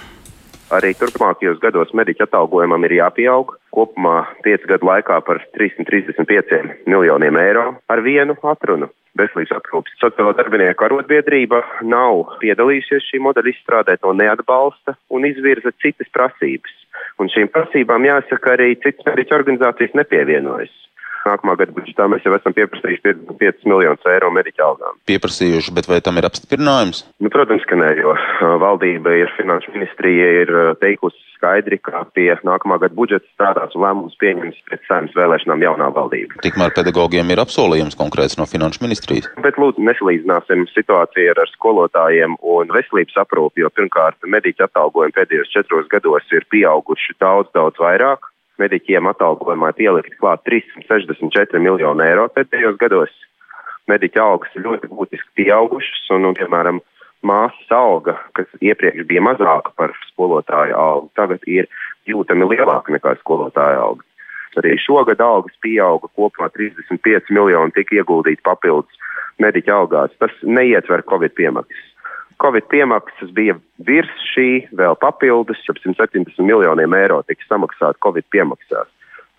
Arī 0.72 0.94
turpmākajos 0.96 1.58
gados 1.60 1.92
mediķa 1.92 2.24
atalgojumam 2.24 2.86
ir 2.88 2.96
jāpieaug 2.96 3.52
kopumā 3.74 4.22
5 4.46 4.64
gadu 4.70 4.88
laikā 4.88 5.20
par 5.26 5.42
335 5.52 6.88
miljoniem 6.88 7.36
eiro 7.42 7.66
ar 7.92 8.00
vienu 8.00 8.38
atrunu 8.40 8.88
veselības 9.18 9.54
aprūpas 9.58 9.98
sociālo 10.02 10.32
darbinieku 10.38 10.86
arotbiedrība 10.86 11.60
nav 11.86 12.36
piedalījusies 12.42 13.06
šī 13.10 13.20
modeļa 13.26 13.52
izstrādē, 13.52 13.98
to 14.02 14.14
neatbalsta 14.16 14.96
un 15.14 15.28
izvirza 15.28 15.74
citas 15.82 16.10
prasības. 16.14 16.74
Un 17.18 17.30
šīm 17.30 17.50
prasībām 17.54 18.06
jāsaka 18.08 18.56
arī 18.56 18.74
citas 18.82 19.06
mediķu 19.06 19.36
organizācijas 19.38 19.94
nepievienojas. 19.98 20.74
Nākamā 21.24 21.56
gada 21.60 21.72
budžetā 21.76 22.06
mēs 22.10 22.24
jau 22.26 22.34
esam 22.36 22.54
pieprasījuši 22.56 23.02
55 23.06 23.68
miljonus 23.70 24.08
eiro 24.12 24.30
mediķa 24.34 24.66
algām. 24.66 24.98
Pieprasījuši, 25.08 25.74
bet 25.76 25.88
vai 25.88 26.00
tam 26.04 26.20
ir 26.20 26.28
apstiprinājums? 26.28 27.04
Nu, 27.24 27.32
protams, 27.32 27.64
ka 27.68 27.78
nē, 27.80 27.94
jo 28.00 28.16
valdība 28.60 29.14
ir, 29.22 29.32
finanšu 29.38 29.72
ministrija 29.76 30.28
ir 30.42 30.52
teikusi 30.82 31.20
skaidri, 31.44 31.78
ka 31.82 32.04
pie 32.16 32.30
nākamā 32.46 32.78
gada 32.82 32.96
budžeta 32.96 33.26
strādās 33.34 33.74
un 33.76 33.84
lēmums 33.84 34.16
pieņems 34.20 34.60
pēc 34.70 34.84
saimnes 34.88 35.16
vēlēšanām 35.16 35.64
jaunā 35.64 35.90
valdība. 35.96 36.40
Tikmēr 36.44 36.72
pedagogiem 36.76 37.32
ir 37.34 37.42
apsolījums 37.42 37.98
konkrēts 38.00 38.38
no 38.40 38.48
finanšu 38.48 38.84
ministrijas. 38.84 39.28
Bet 39.44 39.58
lūdzu, 39.60 39.84
nesalīdzināsim 39.84 40.66
situāciju 40.72 41.34
ar 41.34 41.52
skolotājiem 41.52 42.38
un 42.40 42.72
veselības 42.74 43.18
aprūpi, 43.24 43.64
jo 43.64 43.72
pirmkārt 43.76 44.20
mediķa 44.24 44.70
atalgojumi 44.70 45.16
pēdējos 45.18 45.52
četros 45.52 45.90
gados 45.92 46.30
ir 46.32 46.46
pieauguši 46.52 47.18
daudz, 47.20 47.52
daudz 47.56 47.80
vairāk 47.82 48.30
mediķiem 48.62 49.08
atalgojumā 49.10 49.72
pielikt 49.78 50.16
klāt 50.20 50.44
364 50.48 51.60
miljonu 51.62 52.04
eiro 52.04 52.28
pēdējos 52.34 52.78
gados. 52.80 53.12
Mediķa 53.90 54.22
algas 54.24 54.54
ir 54.56 54.64
ļoti 54.64 54.88
būtiski 54.92 55.42
pieaugušas, 55.42 56.06
un, 56.16 56.30
un 56.30 56.36
piemēram, 56.38 56.80
māsas 57.24 57.72
alga, 57.74 58.16
kas 58.36 58.48
iepriekš 58.64 59.06
bija 59.08 59.22
mazāka 59.24 59.72
par 59.76 59.92
skolotāju 60.10 60.76
algu, 60.76 61.10
tagad 61.18 61.44
ir 61.48 61.68
jūtami 62.08 62.48
lielāka 62.52 62.94
nekā 62.94 63.16
skolotāja 63.20 63.80
alga. 63.88 64.04
Arī 64.60 64.76
šogad 64.78 65.20
algas 65.24 65.56
pieauga 65.64 66.08
kopumā 66.14 66.46
35 66.54 67.32
miljoni 67.34 67.74
tika 67.74 67.98
ieguldīti 67.98 68.44
papildus 68.46 69.00
mediķa 69.42 69.80
algās. 69.80 70.14
Tas 70.22 70.34
neietver 70.46 71.02
Covid 71.10 71.34
piemaksas. 71.34 71.90
Covid 72.44 72.66
piemaksas 72.68 73.30
bija 73.32 73.54
virs 73.88 74.12
šī, 74.34 74.66
vēl 74.76 74.98
papildus, 75.00 75.62
ap 75.72 75.78
170 75.80 76.44
miljoniem 76.44 76.96
eiro 76.98 77.22
tika 77.24 77.46
samaksāti 77.48 78.02
Covid 78.04 78.26
piemaksās. 78.34 78.90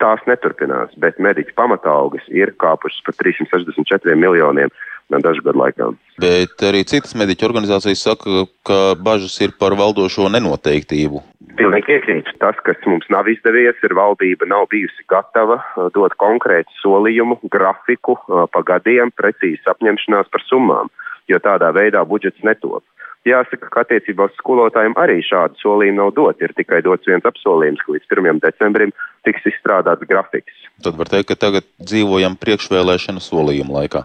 Tās 0.02 0.24
neturpinās, 0.28 0.96
bet 1.00 1.22
mediķu 1.22 1.54
pamatalgas 1.56 2.26
ir 2.34 2.56
kāpušas 2.60 3.06
par 3.06 3.16
364 3.22 4.18
miljoniem 4.18 4.74
dažu 5.22 5.46
gadu 5.46 5.62
laikā. 5.62 5.92
Bet 6.20 6.66
arī 6.66 6.82
citas 6.90 7.14
mediķu 7.14 7.46
organizācijas 7.46 8.02
saka, 8.08 8.48
ka 8.66 8.80
bažas 8.98 9.38
ir 9.46 9.54
par 9.60 9.78
valdošo 9.78 10.26
nenoteiktību. 10.34 11.22
Pilnīgi 11.62 11.88
piekrītu. 11.88 12.34
Tas, 12.42 12.58
kas 12.66 12.82
mums 12.90 13.06
nav 13.14 13.30
izdevies, 13.32 13.78
ir 13.86 13.94
valdība 13.96 14.50
nav 14.50 14.66
bijusi 14.74 15.06
gatava 15.08 15.62
uh, 15.62 15.88
dot 15.94 16.18
konkrētu 16.20 16.74
solījumu, 16.82 17.38
grafiku 17.54 18.18
uh, 18.18 18.48
pa 18.52 18.66
gadiem, 18.66 19.14
precīzi 19.16 19.64
apņemšanās 19.72 20.34
par 20.34 20.44
summām 20.50 20.90
jo 21.32 21.40
tādā 21.44 21.72
veidā 21.76 22.04
budžets 22.08 22.44
netop. 22.44 22.84
Jāsaka, 23.26 23.72
ka 23.74 23.82
attiecībā 23.82 24.28
uz 24.30 24.36
skolotājiem 24.38 24.94
arī 25.02 25.18
šādu 25.26 25.58
solījumu 25.58 25.98
nav 25.98 26.12
dot. 26.14 26.42
Ir 26.46 26.54
tikai 26.54 26.84
dots 26.86 27.10
viens 27.10 27.26
apsolījums, 27.26 27.82
ka 27.82 27.96
līdz 27.96 28.12
1. 28.14 28.42
decembrim 28.44 28.92
tiks 29.26 29.48
izstrādāts 29.50 30.06
grafiks. 30.06 30.54
Tad 30.86 31.00
var 31.00 31.10
teikt, 31.10 31.32
ka 31.32 31.40
tagad 31.48 31.66
dzīvojam 31.82 32.38
priekšvēlēšanu 32.38 33.24
solījumu 33.26 33.80
laikā. 33.80 34.04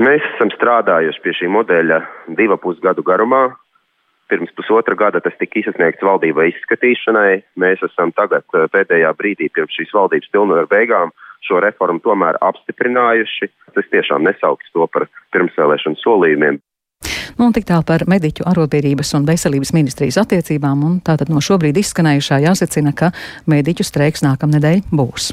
Mēs 0.00 0.24
esam 0.30 0.48
strādājuši 0.54 1.20
pie 1.20 1.34
šī 1.36 1.50
modeļa 1.52 1.98
divu 2.38 2.56
pusgadu 2.62 3.04
garumā. 3.04 3.50
Pirms 4.32 4.54
pusotra 4.56 4.96
gada 4.96 5.20
tas 5.20 5.36
tika 5.36 5.60
izsniegts 5.60 6.00
valdībai 6.00 6.48
izskatīšanai. 6.54 7.42
Mēs 7.60 7.84
esam 7.84 8.14
tagad 8.16 8.48
eh, 8.56 8.64
pēdējā 8.72 9.12
brīdī 9.18 9.50
pirms 9.52 9.76
šīs 9.76 9.92
valdības 9.92 10.32
pilnvaru 10.32 10.70
beigām 10.72 11.12
šo 11.46 11.60
reformu 11.64 12.02
tomēr 12.04 12.38
apstiprinājuši. 12.44 13.50
Es 13.78 13.88
tiešām 13.92 14.26
nesauktu 14.28 14.74
to 14.74 14.86
par 14.92 15.08
pirmsvēlēšanu 15.34 16.00
solījumiem. 16.02 16.60
Nu, 17.38 17.48
tik 17.54 17.66
tālu 17.66 17.82
par 17.88 18.04
mediķu 18.10 18.44
arotbiedrības 18.46 19.14
un 19.18 19.26
veselības 19.26 19.72
ministrijas 19.74 20.20
attiecībām, 20.22 20.84
un 20.86 21.00
tātad 21.04 21.32
no 21.32 21.42
šobrīd 21.42 21.80
izskanējušā 21.80 22.42
jāsacina, 22.44 22.94
ka 22.94 23.10
mediķu 23.50 23.88
streiks 23.88 24.22
nākamnedēļ 24.26 24.84
būs. 24.92 25.32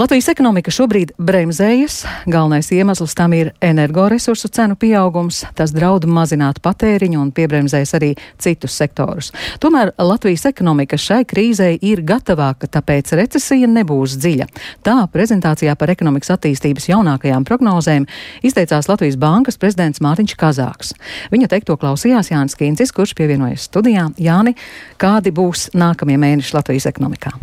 Latvijas 0.00 0.30
ekonomika 0.32 0.72
šobrīd 0.72 1.10
bremzējas. 1.20 1.98
Galvenais 2.30 2.70
iemesls 2.72 3.12
tam 3.16 3.34
ir 3.36 3.50
energoresursu 3.60 4.48
cenu 4.48 4.76
pieaugums. 4.80 5.42
Tas 5.58 5.74
draud 5.76 6.06
mazināt 6.08 6.62
patēriņu 6.64 7.18
un 7.20 7.32
piebremzēs 7.36 7.92
arī 7.98 8.12
citus 8.40 8.72
sektorus. 8.80 9.28
Tomēr 9.60 9.92
Latvijas 10.00 10.46
ekonomika 10.48 10.96
šai 10.96 11.26
krīzei 11.28 11.76
ir 11.84 12.00
gatavāka, 12.08 12.70
tāpēc 12.72 13.12
recesija 13.20 13.68
nebūs 13.68 14.16
dziļa. 14.22 14.46
Tā 14.86 14.96
prezentācijā 15.12 15.74
par 15.76 15.92
ekonomikas 15.92 16.32
attīstības 16.38 16.88
jaunākajām 16.88 17.44
prognozēm 17.48 18.08
izteicās 18.42 18.88
Latvijas 18.88 19.20
Bankas 19.20 19.60
prezidents 19.60 20.00
Mārtiņš 20.04 20.36
Kazāks. 20.40 20.94
Viņa 21.34 21.50
teikto 21.52 21.76
klausījās 21.76 22.32
Jānis 22.32 22.56
Kīncis, 22.56 22.94
kurš 22.96 23.12
pievienojas 23.18 23.68
studijā. 23.68 24.08
Jāni, 24.16 24.56
kādi 24.96 25.34
būs 25.36 25.68
nākamie 25.76 26.16
mēneši 26.16 26.56
Latvijas 26.56 26.88
ekonomikā? 26.94 27.36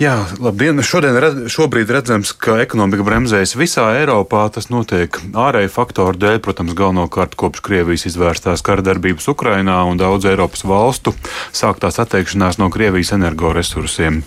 Jā, 0.00 0.14
labdien! 0.40 0.80
Šodien, 0.80 1.12
šobrīd 1.52 1.90
redzams, 1.92 2.30
ka 2.32 2.54
ekonomika 2.62 3.04
bremzējas 3.04 3.50
visā 3.60 3.82
Eiropā. 3.98 4.46
Tas 4.48 4.70
notiek 4.72 5.18
ārēju 5.36 5.68
faktoru 5.74 6.16
dēļ, 6.16 6.38
protams, 6.40 6.72
galvenokārt 6.72 7.34
kopš 7.36 7.60
Krievijas 7.66 8.06
izvērstās 8.08 8.64
kardarbības 8.64 9.28
Ukrainā 9.28 9.74
un 9.84 10.00
daudz 10.00 10.24
Eiropas 10.30 10.64
valstu 10.64 11.12
sāktās 11.52 12.00
atteikšanās 12.00 12.56
no 12.62 12.70
Krievijas 12.72 13.12
energoresursiem. 13.18 14.22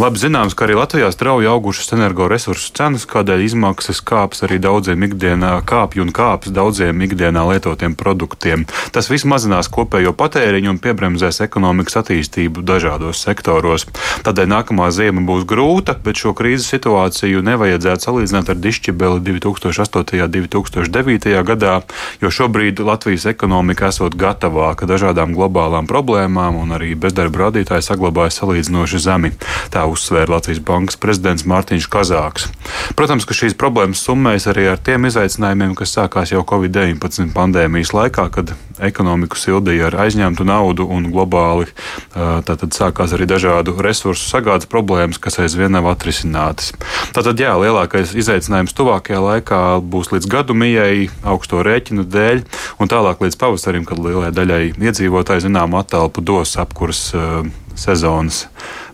Labi 0.00 0.22
zināms, 0.22 0.56
ka 0.56 0.64
arī 0.64 0.78
Latvijā 0.78 1.12
strauji 1.12 1.52
augušas 1.52 1.92
energoresursu 1.98 2.72
cenas, 2.80 3.04
kādēļ 3.04 3.44
izmaksas 3.44 4.00
kāps 4.00 4.40
arī 4.48 4.56
daudziem 4.56 5.04
ikdienā, 5.04 5.52
kāpj 5.68 6.00
un 6.00 6.14
kāps 6.16 6.48
daudziem 6.48 7.04
ikdienā 7.04 7.44
lietotiem 7.52 7.92
produktiem. 7.92 8.64
Tas 8.96 9.12
viss 9.12 9.28
mazinās 9.28 9.68
kopējo 9.68 10.16
patēriņu 10.16 10.72
un 10.78 10.80
piebremzēs 10.80 11.44
ekonomikas 11.44 12.00
attīstību 12.00 12.64
dažādos 12.64 13.20
sektoros. 13.28 13.84
Tādēļ 14.24 14.52
nākamā 14.56 14.88
ziema 14.88 15.09
ziema 15.10 15.26
būs 15.26 15.44
grūta, 15.48 15.96
bet 15.98 16.18
šo 16.20 16.32
krīzes 16.38 16.68
situāciju 16.70 17.42
nevajadzētu 17.42 18.06
salīdzināt 18.06 18.50
ar 18.52 18.58
dišķibeli 18.62 19.22
2008. 19.26 20.20
un 20.22 20.30
2009. 20.30 21.34
gadā, 21.46 21.80
jo 22.22 22.30
šobrīd 22.30 22.78
Latvijas 22.84 23.26
ekonomika 23.26 23.90
esot 23.90 24.14
gatavāka 24.14 24.86
dažādām 24.86 25.34
globālām 25.34 25.90
problēmām 25.90 26.60
un 26.62 26.76
arī 26.78 26.94
bezdarba 26.94 27.46
rādītāji 27.46 27.88
saglabājas 27.88 28.38
salīdzinoši 28.40 29.02
zemi. 29.02 29.32
Tā 29.74 29.86
uzsvēra 29.90 30.36
Latvijas 30.36 30.62
Bankas 30.62 31.00
prezidents 31.00 31.46
Mārtiņš 31.50 31.90
Kazāks. 31.90 32.48
Protams, 32.94 33.26
ka 33.26 33.34
šīs 33.34 33.58
problēmas 33.58 34.04
summējas 34.06 34.50
arī 34.52 34.70
ar 34.70 34.78
tiem 34.78 35.10
izaicinājumiem, 35.10 35.74
kas 35.78 35.96
sākās 35.98 36.34
jau 36.34 36.46
Covid-19 36.46 37.34
pandēmijas 37.34 37.94
laikā, 37.96 38.30
kad 38.30 38.54
ekonomiku 38.80 39.36
sildīja 39.36 39.90
ar 39.90 39.98
aizņemtu 40.06 40.46
naudu 40.46 40.86
un 40.88 41.10
globāli 41.12 41.68
tātad 42.14 42.72
sākās 42.76 43.12
arī 43.16 43.26
dažādu 43.28 43.76
resursu 43.82 44.24
sagādas 44.30 44.68
problēmas 44.70 44.99
problēmas, 45.00 45.20
kas 45.20 45.38
aizvien 45.40 45.72
nav 45.72 45.86
atrisinātas. 45.88 46.72
Tātad, 47.14 47.38
jā, 47.40 47.54
lielākais 47.56 48.12
izaicinājums 48.14 48.74
tuvākajā 48.76 49.20
laikā 49.20 49.80
būs 49.80 50.12
līdz 50.12 50.28
gadu 50.28 50.54
mijai, 50.54 51.08
augsto 51.24 51.62
rēķinu 51.64 52.04
dēļ, 52.04 52.42
un 52.80 52.90
tālāk 52.90 53.22
līdz 53.24 53.38
pavasarim, 53.40 53.86
kad 53.88 53.98
lielai 53.98 54.30
daļai 54.34 54.74
iedzīvotāji 54.76 55.46
zināmu 55.46 55.80
attelpu 55.80 56.20
dos 56.20 56.56
apkuras 56.60 57.14
uh, 57.14 57.46
sezonas 57.74 58.46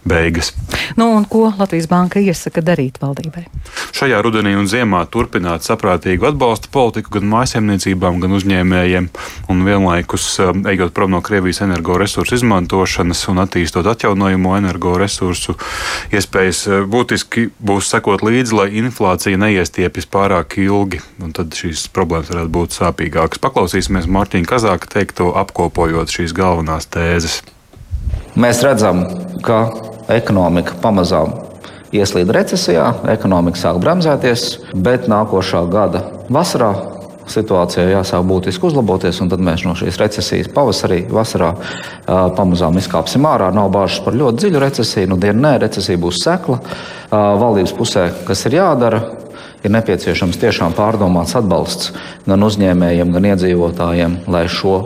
beigas. 0.06 0.52
Nu, 0.96 1.10
un 1.16 1.25
ko 1.28 1.52
Latvijas 1.58 1.88
Banka 1.90 2.20
iesaka 2.22 2.62
darīt 2.64 3.00
valdībai? 3.02 3.46
Šajā 3.96 4.18
rudenī 4.25 4.54
un 4.58 4.68
ziemā 4.70 5.02
turpināt 5.10 5.66
saprātīgu 5.66 6.28
atbalsta 6.30 6.70
politiku 6.72 7.16
gan 7.16 7.26
mājsaimniecībām, 7.32 8.20
gan 8.22 8.36
uzņēmējiem, 8.38 9.08
un 9.52 9.64
vienlaikus 9.66 10.28
um, 10.44 10.62
ejot 10.70 10.94
prom 10.96 11.14
no 11.14 11.22
Krievijas 11.25 11.62
energoresursu 11.66 12.38
izmantošanas 12.38 13.25
un 13.32 13.42
attīstot 13.42 13.88
atjaunojamo 13.90 14.54
energoresursu 14.60 15.56
iespējas, 16.14 16.62
uh, 16.70 16.84
būtiski 16.90 17.48
būs 17.58 17.90
sekot 17.92 18.25
līdzi, 18.26 18.56
lai 18.56 18.68
inflācija 18.82 19.40
neiestiepjas 19.42 20.08
pārāk 20.12 20.58
ilgi, 20.62 21.02
un 21.22 21.34
tad 21.36 21.56
šīs 21.56 21.88
problēmas 21.96 22.30
varētu 22.32 22.54
būt 22.58 22.78
sāpīgākas. 22.78 23.42
Paklausīsimies 23.42 24.08
Mārtiņa 24.12 24.52
Kazāka 24.54 24.92
teikto 24.98 25.32
apkopojot 25.40 26.12
šīs 26.12 26.36
galvenās 26.36 26.88
tēzes. 26.92 27.42
Mēs 28.36 28.60
redzam, 28.64 29.00
ka 29.44 29.64
ekonomika 30.12 30.76
pamazām 30.82 31.32
ieslīd 31.94 32.30
recesijā, 32.34 32.90
ekonomika 33.12 33.60
sāk 33.60 33.80
bremzēties, 33.82 34.46
bet 34.75 35.08
nākošā 35.10 35.64
gada 35.70 36.02
vasarā 36.32 36.75
situācija 37.30 37.88
jāsāk 37.90 38.22
būtiski 38.26 38.68
uzlaboties, 38.68 39.18
un 39.22 39.30
tad 39.32 39.42
mēs 39.42 39.64
no 39.66 39.75
šīs 39.78 39.98
recesijas 39.98 40.50
pavasarī, 40.54 41.00
vasarā 41.10 41.52
pamazām 42.06 42.78
izkāpsim 42.78 43.26
ārā. 43.26 43.50
Nav 43.54 43.72
bāžas 43.75 44.02
par 44.04 44.14
ļoti 44.18 44.44
dziļu 44.44 44.62
recesiju, 44.62 45.10
nu 45.10 45.18
dienu 45.22 45.42
nē, 45.42 45.56
recesija 45.64 45.98
būs 45.98 46.22
sekla. 46.22 46.60
Valdības 47.10 47.75
pusē, 47.75 48.08
kas 48.28 48.46
ir 48.46 48.60
jādara, 48.60 49.02
ir 49.66 49.75
nepieciešams 49.75 50.38
tiešām 50.40 50.75
pārdomāts 50.76 51.35
atbalsts 51.38 51.92
gan 52.26 52.42
uzņēmējiem, 52.46 53.12
gan 53.14 53.28
iedzīvotājiem, 53.32 54.16
lai 54.30 54.44
šo 54.50 54.76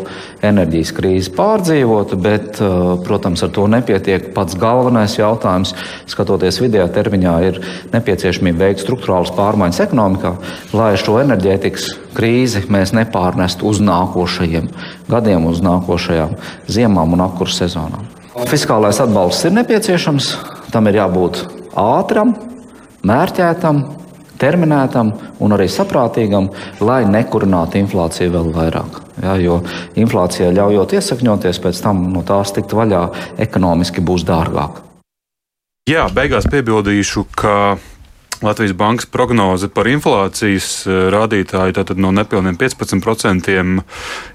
enerģijas 0.46 0.92
krīzi 0.96 1.32
pārdzīvotu. 1.36 2.18
Bet, 2.20 2.60
uh, 2.64 2.94
protams, 3.04 3.44
ar 3.44 3.52
to 3.54 3.66
nepietiek. 3.70 4.30
Pats 4.36 4.56
galvenais 4.60 5.18
jautājums, 5.18 5.74
skatoties 6.10 6.60
vidējā 6.62 6.88
termiņā, 6.96 7.34
ir 7.48 7.60
nepieciešamība 7.94 8.66
veikt 8.66 8.84
struktūrālas 8.84 9.34
pārmaiņas 9.36 9.82
ekonomikā, 9.86 10.34
lai 10.76 10.92
šo 11.00 11.20
enerģētikas 11.22 11.90
krīzi 12.16 12.64
mēs 12.72 12.94
nepārnestu 12.96 13.68
uz 13.70 13.82
nākošajiem 13.84 14.70
gadiem, 15.10 15.46
uz 15.50 15.62
nākošajām 15.64 16.36
ziemām 16.70 17.16
un 17.16 17.26
apkursu 17.26 17.64
sezonām. 17.64 18.08
Fiskālais 18.50 19.00
atbalsts 19.02 19.44
ir 19.48 19.56
nepieciešams, 19.56 20.34
tam 20.72 20.86
ir 20.88 21.00
jābūt 21.00 21.42
ātram, 21.78 22.34
mērķētam, 23.06 23.82
terminētam 24.40 25.12
un 25.40 25.54
arī 25.56 25.68
saprātīgam, 25.70 26.50
lai 26.84 27.02
nekurinātu 27.08 27.80
inflāciju 27.82 28.34
vēl 28.36 28.52
vairāk. 28.56 29.00
Ja, 29.20 29.36
jo 29.36 29.60
inflācija 30.00 30.52
ļaujot 30.56 30.96
iesakņoties, 30.96 31.60
pēc 31.60 31.82
tam 31.84 32.06
no 32.14 32.24
tās 32.26 32.54
tikt 32.56 32.72
vaļā 32.76 33.02
ekonomiski 33.46 34.04
būs 34.04 34.24
dārgāk. 34.28 34.80
Jā, 35.90 36.06
beigās 36.14 36.46
piebildīšu, 36.50 37.24
ka 37.36 37.54
Latvijas 38.42 38.72
bankas 38.72 39.06
prognoze 39.06 39.68
par 39.68 39.88
inflācijas 39.90 40.86
eh, 40.86 41.00
rādītāju 41.12 41.74
tātad 41.76 41.98
no 42.00 42.08
nepilniem 42.16 42.56
15% 42.56 43.56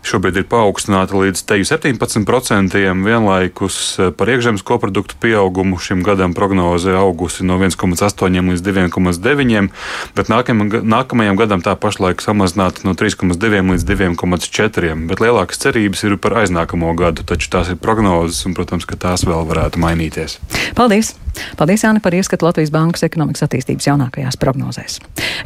šobrīd 0.05 0.37
ir 0.37 0.45
paaugstināta 0.51 1.17
līdz 1.17 1.41
17%. 1.41 2.77
Vienlaikus 3.05 3.79
eh, 3.97 4.11
par 4.13 4.29
iekšzemes 4.29 4.61
koproduktu 4.67 5.17
pieaugumu 5.21 5.81
šim 5.81 6.05
gadam 6.05 6.37
prognoze 6.37 6.93
augusi 6.93 7.47
no 7.49 7.57
1,8 7.57 8.53
līdz 8.53 8.65
2,9, 8.69 9.73
bet 10.13 10.29
nākamajam, 10.29 10.85
nākamajam 10.85 11.41
gadam 11.41 11.65
tā 11.65 11.73
pašlaik 11.73 12.21
samazināta 12.21 12.85
no 12.85 12.93
3,2 12.93 13.65
līdz 13.73 13.89
2,4. 13.89 14.95
Bet 15.09 15.25
lielākas 15.25 15.65
cerības 15.65 16.05
ir 16.05 16.19
par 16.21 16.37
aiznākamo 16.45 16.93
gadu, 16.93 17.25
taču 17.25 17.49
tās 17.57 17.73
ir 17.73 17.81
prognozes 17.81 18.45
un, 18.45 18.53
protams, 18.53 18.85
ka 18.85 19.01
tās 19.01 19.25
vēl 19.25 19.49
varētu 19.49 19.81
mainīties. 19.81 20.37
Paldies! 20.77 21.15
Paldies, 21.57 21.83
Jāni, 21.85 22.01
par 22.03 22.15
ieskatu 22.15 22.47
Latvijas 22.47 22.71
Bankas 22.73 23.05
ekonomikas 23.07 23.45
attīstības 23.45 23.87
jaunākajās 23.89 24.37
prognozēs. 24.41 24.99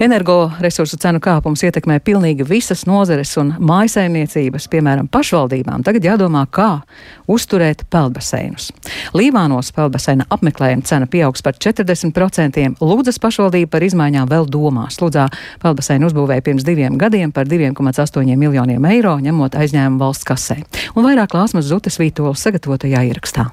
Energoresursu 0.04 1.00
cenu 1.02 1.22
kāpums 1.24 1.64
ietekmē 1.66 2.00
pilnīgi 2.06 2.46
visas 2.48 2.86
nozeres 2.90 3.36
un 3.42 3.54
mājasaimniecības, 3.60 4.68
piemēram, 4.72 5.10
pašvaldībām. 5.12 5.84
Tagad 5.88 6.08
jādomā, 6.08 6.46
kā 6.52 6.70
uzturēt 7.30 7.86
peldbaseinus. 7.94 8.72
Līvānos 9.18 9.72
peldbaseina 9.76 10.28
apmeklējuma 10.34 10.86
cena 10.90 11.10
pieaugs 11.10 11.46
par 11.46 11.58
40%. 11.60 12.68
Lūdzas 12.82 13.22
pašvaldība 13.22 13.74
par 13.76 13.86
izmaiņām 13.86 14.30
vēl 14.32 14.50
domās. 14.50 15.00
Lūdzā 15.04 15.30
peldbaseinu 15.64 16.10
uzbūvēja 16.10 16.46
pirms 16.46 16.68
diviem 16.68 16.98
gadiem 17.00 17.34
par 17.36 17.50
2,8 17.50 18.36
miljoniem 18.40 18.92
eiro, 18.92 19.18
ņemot 19.24 19.58
aizņēmumu 19.60 20.02
valsts 20.02 20.28
kasē. 20.28 20.62
Un 20.96 21.10
vairāk 21.10 21.38
Lāsmas 21.38 21.70
Zutes 21.70 22.00
Vītolas 22.02 22.46
sagatavotajā 22.46 23.08
ierakstā. 23.12 23.50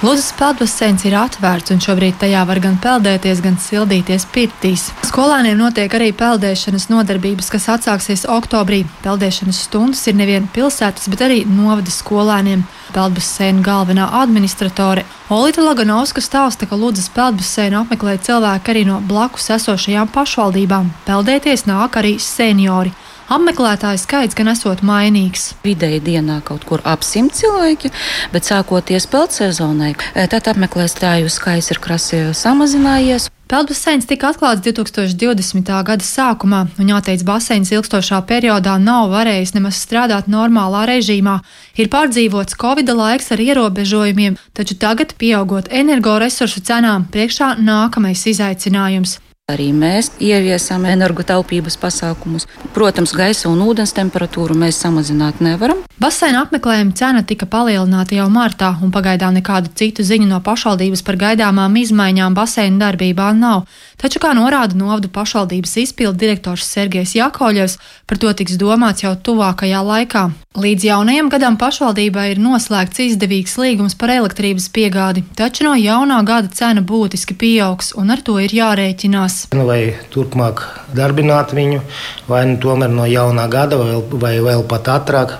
Lūdzas 0.00 0.30
peldbaseins 0.32 1.02
ir 1.04 1.12
atvērts, 1.20 1.74
un 1.74 1.80
šobrīd 1.84 2.14
tajā 2.22 2.40
var 2.48 2.56
gan 2.64 2.78
peldēties, 2.80 3.42
gan 3.44 3.58
sildīties 3.60 4.24
pirtīs. 4.32 4.86
Skolēniem 5.04 5.58
notiek 5.60 5.92
arī 5.92 6.06
peldēšanas 6.16 6.86
nodarbības, 6.88 7.50
kas 7.52 7.68
atsāksies 7.74 8.24
oktobrī. 8.24 8.86
Peldēšanas 9.04 9.58
stundas 9.66 10.00
ir 10.08 10.16
nevien 10.16 10.46
pilsētas, 10.54 11.10
bet 11.12 11.26
arī 11.26 11.42
novada 11.44 11.92
skolēniem. 11.92 12.64
Peldbaseina 12.96 13.60
galvenā 13.60 14.08
administratore 14.22 15.04
Olita 15.28 15.60
Laganovska 15.68 16.24
stāsta, 16.24 16.64
ka 16.64 16.80
Lūdzas 16.80 17.12
peldbaseinu 17.12 17.82
apmeklē 17.82 18.16
cilvēki 18.24 18.72
arī 18.72 18.88
no 18.88 19.02
blakus 19.04 19.52
esošajām 19.52 20.08
pašvaldībām. 20.16 20.88
Peldēties 21.04 21.68
nāk 21.68 22.00
arī 22.00 22.16
seniori. 22.16 22.96
Apmeklētāju 23.30 24.00
skaits 24.02 24.34
gan 24.34 24.48
esot 24.50 24.80
mainīgs. 24.82 25.52
Vidēji 25.62 26.00
dienā 26.02 26.40
kaut 26.42 26.64
kur 26.66 26.80
ap 26.82 27.04
simt 27.06 27.36
cilvēki, 27.38 27.92
bet 28.32 28.48
sākoties 28.48 29.06
peldsezonai, 29.12 29.92
eh, 29.94 30.26
tad 30.26 30.50
apmeklētāju 30.50 31.30
skaits 31.30 31.70
ir 31.70 31.78
krasi 31.78 32.24
samazinājies. 32.34 33.28
Peldbaseins 33.46 34.06
tika 34.06 34.32
atklāts 34.32 34.62
2020. 34.66 35.82
gada 35.84 36.02
sākumā, 36.02 36.68
un 36.78 36.90
jāteic, 36.90 37.22
baseins 37.22 37.70
ilgstošā 37.70 38.20
periodā 38.26 38.80
nav 38.82 39.10
varējis 39.14 39.54
nemaz 39.54 39.78
strādāt 39.78 40.26
normālā 40.26 40.84
režīmā. 40.90 41.40
Ir 41.76 41.86
pārdzīvots 41.86 42.58
Covid 42.58 42.88
laiks 42.88 43.30
ar 43.30 43.38
ierobežojumiem, 43.38 44.38
taču 44.54 44.74
tagad, 44.74 45.14
pieaugot 45.14 45.70
energoresursu 45.70 46.60
cenām, 46.66 47.06
priekšā 47.10 47.58
nākamais 47.62 48.26
izaicinājums 48.26 49.18
Arī 49.50 49.70
mēs 49.74 50.12
ieviesam 50.22 50.84
energotaupības 50.86 51.76
pasākumus. 51.80 52.46
Protams, 52.74 53.14
gaisa 53.16 53.48
un 53.50 53.62
ūdens 53.64 53.94
temperatūru 53.96 54.54
mēs 54.58 54.78
samazināt 54.84 55.40
nevaram. 55.42 55.80
Baseina 56.00 56.44
apmeklējuma 56.44 56.94
cena 56.96 57.24
tika 57.26 57.48
palielināta 57.50 58.14
jau 58.16 58.28
martā, 58.32 58.70
un 58.84 58.92
pagaidām 58.94 59.34
nekādu 59.36 59.72
citu 59.76 60.06
ziņu 60.06 60.28
no 60.30 60.38
pašvaldības 60.44 61.02
par 61.04 61.18
gaidāmām 61.20 61.76
izmaiņām 61.82 62.36
baseina 62.38 62.86
darbībā 62.86 63.32
nav. 63.36 63.66
Taču, 64.00 64.16
kā 64.16 64.30
norāda 64.32 64.78
novadu 64.80 65.10
pašvaldības 65.12 65.74
izpildu 65.82 66.16
direktors 66.22 66.64
Sergejs 66.64 67.12
Jakovļevs, 67.18 67.74
par 68.08 68.20
to 68.22 68.30
tiks 68.32 68.56
domāts 68.60 69.04
jau 69.04 69.12
tuvākajā 69.28 69.82
laikā. 69.84 70.22
Līdz 70.56 70.86
jaunajam 70.88 71.28
gadam 71.30 71.58
pašvaldībai 71.60 72.30
ir 72.32 72.40
noslēgts 72.40 73.02
izdevīgs 73.04 73.58
līgums 73.60 73.98
par 74.00 74.14
elektrības 74.14 74.70
piegādi, 74.72 75.24
taču 75.36 75.68
no 75.68 75.74
jaunā 75.76 76.22
gada 76.24 76.48
cena 76.48 76.80
būtiski 76.80 77.36
pieaugs, 77.36 77.92
un 78.00 78.14
ar 78.16 78.24
to 78.24 78.38
ir 78.40 78.56
jārēķinās. 78.56 79.52
Nu, 79.52 79.68
vai 79.68 79.92
turpmāk 80.14 80.64
darbināt 80.96 81.52
viņu, 81.52 81.84
vai 82.30 82.46
nu 82.48 82.56
tomēr 82.64 82.96
no 82.96 83.04
jaunā 83.04 83.46
gada, 83.52 83.76
vai, 83.84 84.00
vai 84.24 84.34
vēl 84.48 84.64
pat 84.72 84.88
ātrāk 84.96 85.36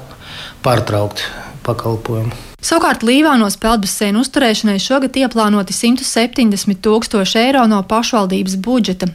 pārtraukt 0.61 1.25
pakalpojumu. 1.65 2.50
Savukārt 2.61 3.01
Līvānos 3.09 3.57
peldbaseinu 3.57 4.21
uzturēšanai 4.21 4.77
šogad 4.85 5.17
ieplānoti 5.17 5.73
170 5.73 6.83
tūkstoši 6.85 7.39
eiro 7.47 7.65
no 7.71 7.81
pašvaldības 7.89 8.59
budžeta. 8.61 9.09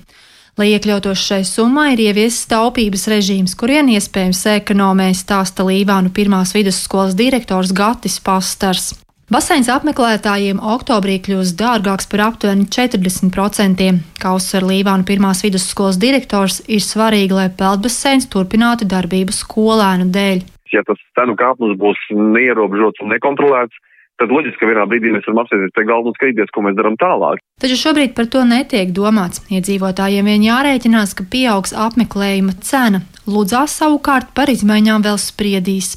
Lai 0.58 0.72
iekļautos 0.72 1.20
šai 1.20 1.42
summai, 1.46 1.92
ir 1.94 2.02
ieviesis 2.08 2.48
taupības 2.50 3.06
režīms, 3.12 3.54
kurien 3.60 3.92
iespējams 3.92 4.46
ekonomē 4.56 5.10
stāsta 5.14 5.66
Līvānu 5.68 6.14
pirmās 6.16 6.56
vidusskolas 6.56 7.14
direktors 7.20 7.74
Gatis 7.76 8.18
Pastars. 8.24 8.94
Baseins 9.30 9.70
apmeklētājiem 9.74 10.60
oktobrī 10.62 11.20
kļūs 11.26 11.54
dārgāks 11.60 12.10
par 12.10 12.28
aptuveni 12.30 12.66
40%. 12.72 13.92
Kā 14.22 14.34
uzsver 14.38 14.66
Līvānu 14.72 15.06
pirmās 15.06 15.44
vidusskolas 15.46 16.02
direktors, 16.02 16.64
ir 16.66 16.82
svarīgi, 16.82 17.34
lai 17.36 17.50
peldbaseins 17.50 18.30
turpinātu 18.32 18.90
darbību 18.90 19.36
skolēnu 19.36 20.10
dēļ. 20.14 20.46
Ja 20.76 20.84
tas 20.88 21.00
cenu 21.18 21.38
kāpums 21.40 21.78
būs 21.80 22.00
neierobežots 22.12 23.04
un 23.04 23.14
nekontrolēts, 23.16 23.78
tad 24.20 24.32
loģiski, 24.32 24.60
ka 24.62 24.70
vienā 24.70 24.86
brīdī 24.90 25.12
mēs 25.14 25.28
varam 25.28 25.42
apsēsties 25.44 25.74
pie 25.76 25.86
galda 25.88 26.12
un 26.12 26.18
skatīties, 26.18 26.52
ko 26.56 26.64
mēs 26.66 26.78
darām 26.78 26.98
tālāk. 27.00 27.42
Taču 27.64 27.80
šobrīd 27.80 28.16
par 28.18 28.30
to 28.32 28.44
netiek 28.48 28.92
domāts. 28.96 29.44
Iedzīvotājiem 29.52 30.32
vien 30.32 30.48
jārēķinās, 30.48 31.16
ka 31.18 31.28
pieaugs 31.32 31.76
apmeklējuma 31.88 32.58
cena. 32.66 33.04
Lūdzās 33.28 33.80
savukārt 33.80 34.36
par 34.38 34.52
izmaiņām 34.54 35.08
vēl 35.08 35.20
spriedīs. 35.22 35.96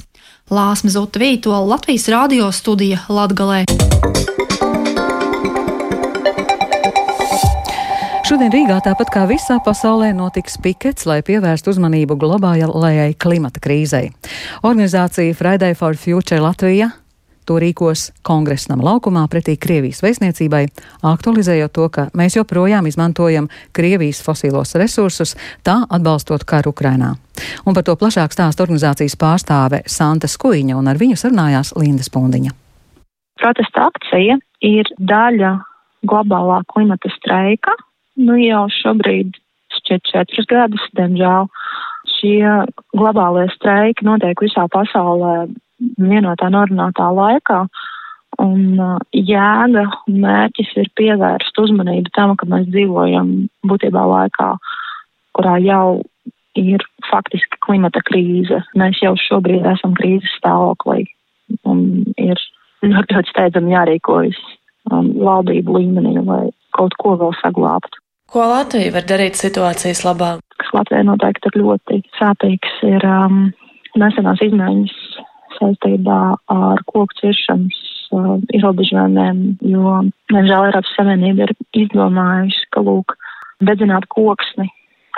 Lāsma 0.49 0.95
Zuta 0.95 1.21
Vītola 1.21 1.61
Latvijas 1.75 2.09
radio 2.15 2.49
studija 2.57 3.05
Latgalē. 3.13 3.65
Šodien 8.29 8.53
Rīgā, 8.53 8.75
tāpat 8.85 9.09
kā 9.09 9.23
visā 9.25 9.55
pasaulē, 9.65 10.11
notiks 10.13 10.59
pikets, 10.61 11.07
lai 11.09 11.23
pievērstu 11.25 11.73
uzmanību 11.73 12.19
globālajai 12.21 13.15
klimata 13.17 13.63
krīzei. 13.65 14.11
Organizācija 14.61 15.33
Friday 15.33 15.73
for 15.73 15.97
Future 15.97 16.43
Latvija 16.45 16.91
To 17.49 17.57
rīkos 17.57 18.11
kongresnam 18.29 18.83
laukumā 18.85 19.23
pretī 19.33 19.55
Krievijas 19.57 20.03
vēstniecībai, 20.05 20.67
aktualizējot 21.09 21.73
to, 21.73 21.87
ka 21.89 22.03
mēs 22.13 22.35
joprojām 22.37 22.85
izmantojam 22.91 23.49
Krievijas 23.73 24.21
fosilos 24.21 24.75
resursus, 24.77 25.33
tā 25.65 25.79
atbalstot 25.89 26.45
karu 26.45 26.75
Ukrainā. 26.75 27.15
Un 27.65 27.73
par 27.73 27.87
to 27.89 27.95
plašāk 27.97 28.37
stāsta 28.37 28.67
organizācijas 28.67 29.17
pārstāve 29.17 29.81
Santa 29.89 30.29
Skuiņa, 30.29 30.77
un 30.77 30.93
ar 30.93 31.01
viņu 31.01 31.17
sarunājās 31.17 31.73
Linda 31.81 32.05
Spundiņa. 32.05 32.53
Protesta 33.41 33.89
akcija 33.89 34.37
ir 34.69 34.93
daļa 35.01 35.57
globālā 36.05 36.61
klimata 36.69 37.09
streika. 37.17 37.78
Nu 38.19 38.35
jau 38.41 38.65
šobrīd 38.81 39.37
šķiet 39.79 40.09
četrus 40.11 40.49
gadus, 40.51 40.85
diemžēl. 40.99 41.47
Šie 42.19 42.43
globālie 42.97 43.47
streiki 43.53 44.07
notiek 44.09 44.41
visā 44.43 44.65
pasaulē 44.73 45.47
vienotā 46.03 46.49
norunātā 46.51 47.09
laikā. 47.15 47.63
Un 48.43 48.79
uh, 48.79 48.99
jēga 49.15 49.85
un 49.87 50.19
mērķis 50.23 50.75
ir 50.83 50.91
pievērst 50.99 51.59
uzmanību 51.59 52.13
tam, 52.15 52.35
ka 52.39 52.47
mēs 52.51 52.69
dzīvojam 52.71 53.33
būtībā 53.67 54.03
laikā, 54.13 54.51
kurā 55.39 55.57
jau 55.65 56.01
ir 56.59 56.85
faktiski 57.09 57.59
klimata 57.67 58.03
krīze. 58.07 58.61
Mēs 58.79 59.01
jau 59.03 59.15
šobrīd 59.29 59.67
esam 59.73 59.95
krīzes 59.99 60.35
stāvoklī 60.39 61.07
un 61.67 62.05
ir 62.19 62.37
ļoti, 62.83 63.15
ļoti 63.15 63.33
steidzami 63.33 63.75
jārīkojas 63.75 64.39
um, 64.93 65.15
valdību 65.23 65.79
līmenī, 65.79 66.19
lai 66.27 66.45
kaut 66.77 66.95
ko 67.01 67.17
vēl 67.19 67.35
saglābtu. 67.41 68.03
Ko 68.29 68.45
Latvija 68.45 68.93
var 68.93 69.07
darīt 69.09 69.39
situācijas 69.41 70.03
labā? 70.05 70.35
Kas 70.61 70.73
Latvijai 70.77 71.07
noteikti 71.09 71.49
ir 71.49 71.63
ļoti 71.63 72.01
sāpīgs, 72.19 72.75
ir 72.85 73.07
um, 73.09 73.47
nesenās 73.97 74.43
izmaiņas 74.45 74.97
saistībā 75.57 76.19
ar 76.53 76.83
koku 76.93 77.17
ciršanas 77.23 77.79
uh, 78.13 78.35
ierobežojumiem, 78.53 79.41
jo, 79.73 79.95
diemžēl, 80.35 80.69
Eiropas 80.69 80.93
Savienība 80.99 81.47
ir 81.47 81.55
izdomājusi, 81.87 82.69
ka, 82.77 82.85
lūk, 82.85 83.17
dedzināt 83.65 84.05
koksni 84.13 84.69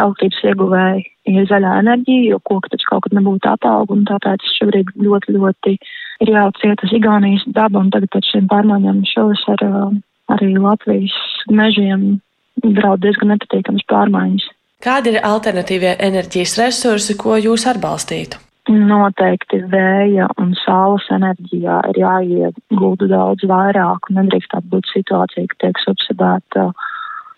elektrības 0.01 0.47
ieguvēji 0.53 1.05
ir 1.35 1.51
zaļā 1.51 1.75
enerģija, 1.83 2.31
jo 2.31 2.41
koki 2.47 2.71
taču 2.73 2.93
kaut 2.93 3.09
kad 3.09 3.19
nebūtu 3.19 3.51
atauga, 3.51 3.97
un 3.97 4.07
tāpēc 4.09 4.47
šobrīd 4.55 4.95
ļoti, 5.03 5.35
ļoti 5.35 5.77
ir 6.23 6.35
jāciet 6.39 6.87
uz 6.87 6.95
Igaunijas 6.97 7.43
dabu, 7.59 7.83
un 7.83 7.91
tagad 7.91 8.15
pēc 8.15 8.33
šiem 8.33 8.49
pārmaiņām 8.55 9.03
šos 9.11 9.47
ar 9.57 9.67
uh, 9.67 9.95
arī 10.31 10.55
Latvijas 10.63 11.19
mežiem 11.51 12.21
draud 12.63 13.03
diezgan 13.05 13.35
nepatīkams 13.35 13.87
pārmaiņas. 13.91 14.47
Kādi 14.81 15.13
ir 15.13 15.25
alternatīvie 15.27 15.97
enerģijas 16.01 16.57
resursi, 16.61 17.17
ko 17.21 17.37
jūs 17.37 17.67
atbalstītu? 17.69 18.39
Noteikti 18.71 19.59
vēja 19.73 20.29
un 20.41 20.55
saules 20.61 21.05
enerģijā 21.13 21.81
ir 21.91 21.99
jāiegulda 22.01 23.09
daudz 23.11 23.45
vairāk 23.51 24.09
un 24.09 24.21
nedrīkst 24.21 24.55
būt 24.73 24.89
situācija, 24.93 25.49
ka 25.51 25.59
tiek 25.65 25.81
subsidēta 25.85 26.69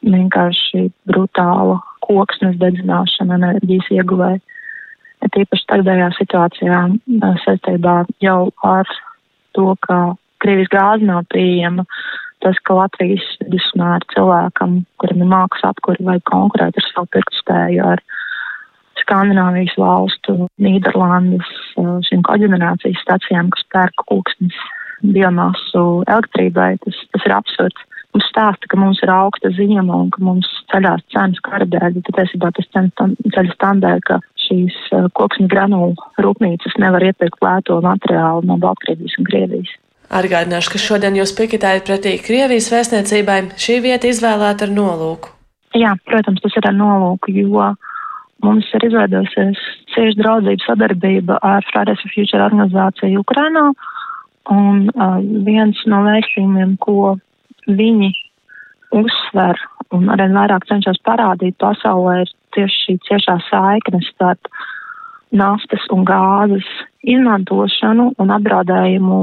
vienkārši 0.03 0.89
brutāla 1.09 1.79
koksnes 2.03 2.59
dedzināšana 2.61 3.39
enerģijas 3.39 3.91
ieguvē. 3.99 4.33
Tīpaši 5.33 5.69
tagadējā 5.71 6.09
situācijā 6.19 6.81
saistībā 7.45 8.03
jau 8.25 8.41
ar 8.67 8.91
to, 9.57 9.71
ka 9.87 9.99
Krievijas 10.43 10.73
gāze 10.73 11.07
nav 11.07 11.23
pieejama, 11.31 11.87
tas, 12.43 12.59
ka 12.67 12.77
Latvijas 12.79 13.25
vidusmēra 13.45 14.03
cilvēkam, 14.15 14.83
kuram 15.03 15.23
ir 15.25 15.31
mākslas 15.31 15.73
apkuri 15.73 16.07
vai 16.07 16.19
konkurēt 16.29 16.79
ar 16.79 16.89
savu 16.91 17.11
pirktspēju 17.17 17.87
ar 17.95 18.03
Skandināvijas 19.03 19.75
valstu, 19.81 20.47
Nīderlandes, 20.63 21.49
šīm 22.07 22.23
koģenerācijas 22.29 23.01
stacijām, 23.03 23.51
kas 23.55 23.65
pērk 23.75 24.05
kūksnes 24.11 24.59
biomasu 25.03 26.05
elektrībai, 26.07 26.77
tas, 26.85 27.01
tas 27.15 27.27
ir 27.27 27.35
absurds. 27.35 27.89
Mums 28.13 28.27
stāsta, 28.29 28.69
ka 28.69 28.77
mums 28.77 29.01
ir 29.03 29.11
augsta 29.11 29.51
ziema 29.57 29.97
un 30.05 30.11
ka 30.13 30.21
mums 30.23 30.49
ceļās 30.71 31.01
cenas 31.15 31.41
kara 31.47 31.65
dēļ, 31.65 31.97
bet 31.97 32.11
patiesībā 32.13 32.51
tas 32.59 32.69
ceļas 32.77 33.57
tādēļ, 33.65 34.03
ka 34.09 34.19
šīs 34.45 34.77
koksņu 35.17 35.49
granulu 35.49 36.11
rūpnīcas 36.21 36.77
nevar 36.83 37.07
iepirkt 37.09 37.41
lēto 37.45 37.81
materiālu 37.85 38.45
no 38.51 38.59
Baltkrievijas 38.61 39.17
un 39.19 39.31
Krievijas. 39.31 39.73
Atgādināšu, 40.13 40.75
ka 40.75 40.79
šodien 40.81 41.17
jūs 41.17 41.33
piketējat 41.39 41.87
pretī 41.89 42.19
Krievijas 42.21 42.69
vēstniecībai. 42.73 43.39
Šī 43.57 43.79
vieta 43.85 44.11
izvēlēta 44.11 44.69
ar 44.69 44.75
nolūku. 44.77 45.33
Jā, 45.79 45.95
protams, 46.05 46.43
tas 46.45 46.59
ir 46.61 46.69
ar 46.69 46.77
nolūku, 46.77 47.33
jo 47.33 47.71
Mums 48.43 48.67
ir 48.75 48.89
izveidojusies 48.89 49.59
cieša 49.95 50.19
draudzība 50.19 50.67
sadarbība 50.67 51.37
ar 51.47 51.63
Fridays 51.69 52.01
for 52.03 52.11
Future 52.11 52.43
organizāciju 52.43 53.23
Ukrainā, 53.23 53.69
un 54.51 54.89
uh, 54.91 55.21
viens 55.47 55.79
no 55.87 56.01
vēstījumiem, 56.09 56.75
ko 56.83 57.15
viņi 57.69 58.11
uzsver 58.99 59.61
un 59.95 60.11
arī 60.11 60.27
vairāk 60.35 60.67
cenšas 60.67 60.99
parādīt 61.07 61.55
pasaulē, 61.63 62.25
ir 62.25 62.33
tieši 62.57 62.81
šī 62.87 62.97
ciešā 63.07 63.37
saikne 63.47 64.03
starp 64.09 64.51
naftas 65.31 65.87
un 65.95 66.03
gāzes 66.09 66.67
izmantošanu 67.07 68.11
un 68.19 68.35
apdraudējumu 68.39 69.21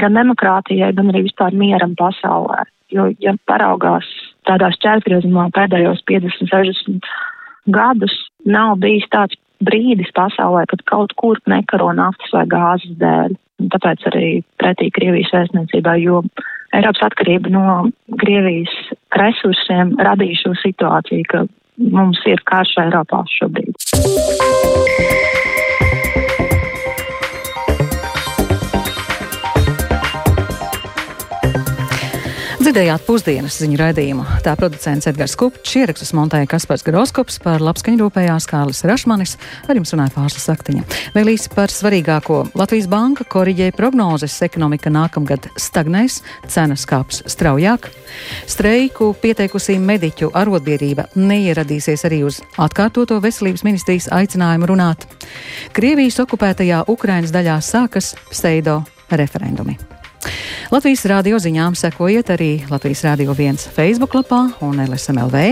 gan 0.00 0.18
demokrātijai, 0.18 0.92
gan 0.96 1.12
arī 1.12 1.26
vispār 1.28 1.54
mieram 1.56 1.94
pasaulē. 1.98 2.64
Jo, 2.94 3.08
ja 3.22 3.34
paraugās 3.50 4.06
tādā 4.46 4.70
šķērsgriezumā 4.76 5.48
pēdējos 5.56 6.04
50, 6.06 6.50
60 6.52 7.08
gadus 7.74 8.14
nav 8.46 8.76
bijis 8.82 9.08
tāds 9.10 9.38
brīdis 9.66 10.12
pasaulē, 10.14 10.66
kad 10.70 10.84
kaut 10.90 11.14
kur 11.18 11.40
nekaro 11.50 11.90
naftas 11.96 12.34
vai 12.34 12.44
gāzes 12.50 12.94
dēļ. 13.00 13.36
Tāpēc 13.72 14.02
arī 14.10 14.28
pretī 14.60 14.90
Krievijas 14.92 15.32
vēstniecībai, 15.32 15.96
jo 16.04 16.20
Eiropas 16.76 17.06
atkarība 17.08 17.52
no 17.54 17.66
Krievijas 18.20 18.74
resursiem 19.16 19.94
radīja 19.96 20.42
šo 20.42 20.52
situāciju, 20.60 21.24
ka 21.32 21.46
mums 21.96 22.20
ir 22.28 22.42
karš 22.48 22.76
Eiropā 22.84 23.22
šobrīd. 23.38 23.74
Dzirdējāt 32.66 33.04
pusdienas 33.06 33.60
ziņu 33.62 33.76
raidījumu. 33.78 34.24
Tā 34.42 34.56
producents 34.58 35.06
Edgars 35.06 35.36
Kupčs, 35.38 35.76
ierakstus 35.78 36.08
montēja 36.18 36.48
Kaspars 36.50 36.82
Groskops, 36.82 37.36
par 37.38 37.62
labskaņu 37.62 38.00
rūpējās 38.00 38.48
Kārlis 38.50 38.82
Rašmanis, 38.90 39.36
ar 39.70 39.78
jums 39.78 39.94
runāja 39.94 40.10
Pārsla 40.16 40.42
Saktiņa. 40.42 40.82
Vēl 41.14 41.30
īsi 41.36 41.52
par 41.54 41.70
svarīgāko. 41.70 42.40
Latvijas 42.58 42.90
banka 42.90 43.22
koriģēja 43.30 43.76
prognozes, 43.78 44.34
ekonomika 44.42 44.90
nākamgad 44.90 45.46
stagnēs, 45.62 46.18
cenas 46.50 46.88
kāps 46.90 47.22
straujāk. 47.30 47.86
Streiku 48.50 49.12
pieteikusi 49.22 49.78
mediķu 49.78 50.34
arotbiedrība 50.34 51.06
neieradīsies 51.14 52.02
arī 52.10 52.24
uz 52.26 52.42
atkārtoto 52.58 53.22
veselības 53.22 53.62
ministrijas 53.62 54.10
aicinājumu 54.10 54.74
runāt. 54.74 55.06
Krievijas 55.70 56.18
okupētajā 56.26 56.88
Ukrainas 56.90 57.30
daļā 57.30 57.60
sākas 57.62 58.16
pseido 58.32 58.82
referendumi. 59.14 59.78
Latvijas 60.74 61.04
rādio 61.10 61.38
ziņām 61.42 61.76
sekojiet 61.78 62.32
arī 62.34 62.50
Latvijas 62.70 63.04
Rādio 63.06 63.36
1 63.36 63.68
Facebook 63.76 64.16
lapā 64.18 64.42
un 64.66 64.82
LSMLV. 64.86 65.44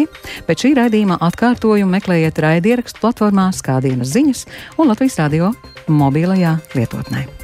Pēc 0.48 0.66
šī 0.66 0.74
raidījuma 0.80 1.20
atkārtojumu 1.28 1.94
meklējiet 1.98 2.42
raidierakstu 2.44 3.04
platformā 3.04 3.50
Skādienas 3.54 4.16
ziņas 4.16 4.44
un 4.78 4.90
Latvijas 4.90 5.20
Rādio 5.22 5.54
mobilajā 5.86 6.58
lietotnē. 6.74 7.43